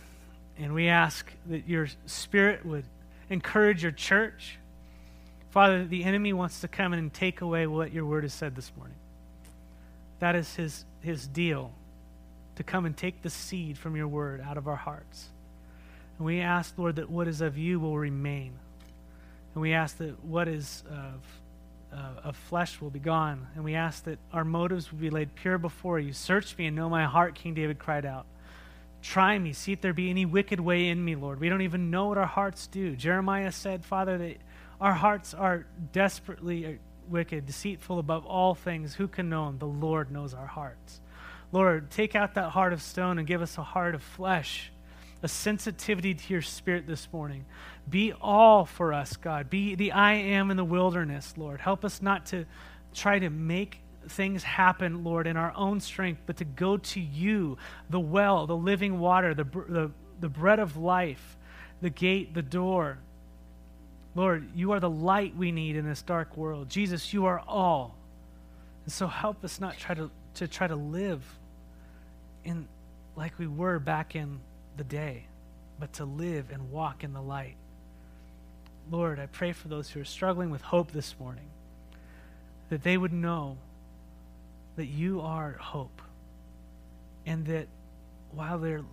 and 0.59 0.75
we 0.75 0.89
ask 0.89 1.31
that 1.47 1.69
your 1.69 1.89
spirit 2.07 2.65
would 2.65 2.85
encourage 3.31 3.83
your 3.83 3.93
church. 3.93 4.59
Father, 5.51 5.85
the 5.85 6.05
enemy 6.05 6.33
wants 6.33 6.61
to 6.61 6.69
come 6.69 6.93
in 6.93 6.99
and 6.99 7.13
take 7.13 7.41
away 7.41 7.67
what 7.67 7.93
your 7.93 8.05
word 8.05 8.25
has 8.25 8.35
said 8.35 8.55
this 8.55 8.71
morning. 8.77 8.97
That 10.21 10.37
is 10.37 10.55
his, 10.55 10.85
his 11.01 11.27
deal, 11.27 11.73
to 12.57 12.63
come 12.63 12.87
and 12.87 12.97
take 12.97 13.23
the 13.23 13.31
seed 13.31 13.79
from 13.79 13.97
your 13.97 14.09
word 14.09 14.41
out 14.41 14.57
of 14.57 14.69
our 14.69 14.77
hearts. 14.77 15.29
And 16.19 16.27
we 16.27 16.41
ask, 16.41 16.77
Lord, 16.77 16.97
that 16.97 17.09
what 17.09 17.29
is 17.29 17.41
of 17.41 17.57
you 17.57 17.79
will 17.79 17.97
remain. 17.97 18.53
And 19.55 19.63
we 19.63 19.73
ask 19.73 19.97
that 19.99 20.25
what 20.25 20.49
is 20.49 20.83
of 20.91 21.25
uh, 21.93 22.21
of 22.25 22.37
flesh 22.37 22.81
will 22.81 22.91
be 22.91 22.99
gone. 22.99 23.47
And 23.55 23.65
we 23.65 23.75
ask 23.75 24.05
that 24.05 24.19
our 24.33 24.45
motives 24.45 24.93
will 24.93 24.99
be 24.99 25.11
laid 25.11 25.35
pure 25.35 25.59
before 25.59 25.99
you. 25.99 26.13
Search 26.13 26.57
me 26.59 26.67
and 26.67 26.77
know 26.77 26.89
my 26.89 27.05
heart, 27.05 27.35
King 27.35 27.55
David 27.55 27.79
cried 27.79 28.05
out. 28.05 28.27
Try 29.01 29.39
me, 29.39 29.53
see 29.53 29.73
if 29.73 29.81
there 29.81 29.93
be 29.93 30.11
any 30.11 30.27
wicked 30.27 30.59
way 30.59 30.89
in 30.89 31.05
me, 31.05 31.15
Lord. 31.15 31.41
We 31.41 31.49
don't 31.49 31.63
even 31.63 31.91
know 31.91 32.07
what 32.07 32.19
our 32.19 32.27
hearts 32.27 32.67
do. 32.67 32.97
Jeremiah 32.97 33.53
said, 33.53 33.85
Father, 33.85 34.19
that 34.19 34.37
our 34.81 34.93
hearts 34.93 35.35
are 35.35 35.67
desperately 35.93 36.79
wicked, 37.09 37.47
deceitful 37.47 37.99
above 37.99 38.27
all 38.27 38.55
things. 38.55 38.95
Who 38.95 39.09
can 39.09 39.29
know 39.29 39.47
them? 39.47 39.59
The 39.59 39.67
Lord 39.67 40.11
knows 40.11 40.35
our 40.35 40.47
hearts. 40.47 41.01
Lord, 41.53 41.91
take 41.91 42.15
out 42.15 42.35
that 42.35 42.51
heart 42.51 42.73
of 42.73 42.83
stone 42.83 43.19
and 43.19 43.27
give 43.27 43.41
us 43.41 43.57
a 43.57 43.63
heart 43.63 43.95
of 43.95 44.03
flesh 44.03 44.71
a 45.23 45.29
sensitivity 45.29 46.15
to 46.15 46.33
your 46.33 46.43
spirit 46.43 46.87
this 46.87 47.09
morning. 47.13 47.45
Be 47.89 48.13
all 48.21 48.65
for 48.65 48.93
us, 48.93 49.17
God. 49.17 49.51
Be 49.51 49.75
the 49.75 49.93
I 49.93 50.15
am 50.15 50.51
in 50.51 50.57
the 50.57 50.65
wilderness, 50.65 51.35
Lord. 51.37 51.61
Help 51.61 51.85
us 51.85 52.01
not 52.01 52.27
to 52.27 52.45
try 52.95 53.19
to 53.19 53.31
make 53.31 53.81
things 54.09 54.43
happen, 54.43 55.05
Lord, 55.05 55.27
in 55.27 55.37
our 55.37 55.53
own 55.57 55.81
strength, 55.81 56.23
but 56.27 56.37
to 56.39 56.45
go 56.45 56.77
to 56.77 57.01
you, 57.01 57.59
the 57.91 58.01
well, 58.01 58.47
the 58.47 58.57
living 58.57 58.99
water, 58.99 59.35
the, 59.35 59.45
the, 59.45 59.91
the 60.21 60.29
bread 60.29 60.59
of 60.61 60.77
life, 60.77 61.37
the 61.81 61.91
gate, 61.91 62.35
the 62.35 62.43
door. 62.43 62.99
Lord, 64.15 64.49
you 64.55 64.73
are 64.73 64.81
the 64.81 64.91
light 64.91 65.37
we 65.37 65.53
need 65.53 65.77
in 65.77 65.87
this 65.87 66.03
dark 66.03 66.37
world. 66.37 66.69
Jesus, 66.69 67.13
you 67.13 67.27
are 67.27 67.41
all. 67.47 67.97
And 68.85 68.93
so 68.93 69.07
help 69.07 69.45
us 69.45 69.61
not 69.61 69.77
try 69.79 69.95
to, 69.95 70.11
to 70.35 70.49
try 70.49 70.67
to 70.67 70.77
live 70.77 71.23
in 72.45 72.67
like 73.17 73.39
we 73.39 73.49
were 73.49 73.81
back 73.81 74.15
in 74.15 74.39
the 74.79 74.85
day, 74.85 75.27
but 75.79 75.93
to 75.95 76.05
live 76.05 76.47
and 76.51 76.71
walk 76.71 77.05
in 77.05 77.13
the 77.13 77.21
light. 77.21 77.57
Lord, 78.91 79.19
I 79.19 79.27
pray 79.27 79.53
for 79.53 79.69
those 79.69 79.91
who 79.91 80.01
are 80.01 80.05
struggling 80.05 80.51
with 80.51 80.63
hope 80.63 80.93
this 80.93 81.15
morning, 81.21 81.51
that 82.71 82.83
they 82.83 82.97
would 82.97 83.13
know 83.13 83.59
that 84.77 84.87
you 84.87 85.21
are 85.21 85.53
hope, 85.61 86.01
and 87.27 87.45
that 87.47 87.67
while 88.33 88.59
they're 88.59 88.85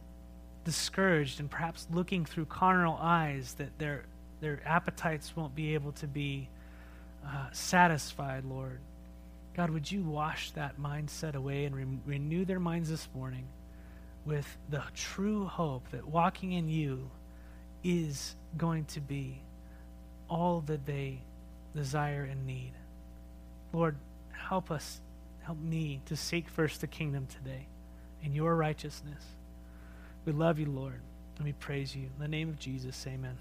discouraged 0.65 1.39
and 1.39 1.49
perhaps 1.49 1.87
looking 1.91 2.25
through 2.25 2.45
carnal 2.45 2.97
eyes, 2.99 3.53
that 3.59 3.77
their, 3.77 4.03
their 4.41 4.59
appetites 4.65 5.35
won't 5.35 5.55
be 5.55 5.75
able 5.75 5.91
to 5.93 6.07
be 6.07 6.49
uh, 7.25 7.47
satisfied, 7.51 8.43
Lord. 8.43 8.79
God, 9.55 9.69
would 9.69 9.89
you 9.89 10.03
wash 10.03 10.51
that 10.51 10.79
mindset 10.79 11.35
away 11.35 11.65
and 11.65 11.75
re- 11.75 11.85
renew 12.05 12.43
their 12.43 12.59
minds 12.59 12.89
this 12.89 13.07
morning? 13.15 13.45
With 14.25 14.57
the 14.69 14.83
true 14.95 15.45
hope 15.45 15.89
that 15.91 16.07
walking 16.07 16.53
in 16.53 16.67
you 16.67 17.09
is 17.83 18.35
going 18.57 18.85
to 18.85 18.99
be 18.99 19.39
all 20.29 20.61
that 20.65 20.85
they 20.85 21.19
desire 21.75 22.23
and 22.23 22.45
need. 22.45 22.71
Lord, 23.71 23.95
help 24.31 24.71
us, 24.71 25.01
help 25.43 25.59
me 25.59 26.01
to 26.05 26.15
seek 26.15 26.49
first 26.49 26.81
the 26.81 26.87
kingdom 26.87 27.27
today 27.27 27.67
and 28.23 28.33
your 28.33 28.55
righteousness. 28.55 29.23
We 30.25 30.31
love 30.31 30.57
you, 30.57 30.65
Lord, 30.65 31.01
and 31.37 31.45
we 31.45 31.53
praise 31.53 31.95
you. 31.95 32.03
In 32.03 32.19
the 32.19 32.27
name 32.27 32.49
of 32.49 32.57
Jesus, 32.57 33.05
amen. 33.07 33.37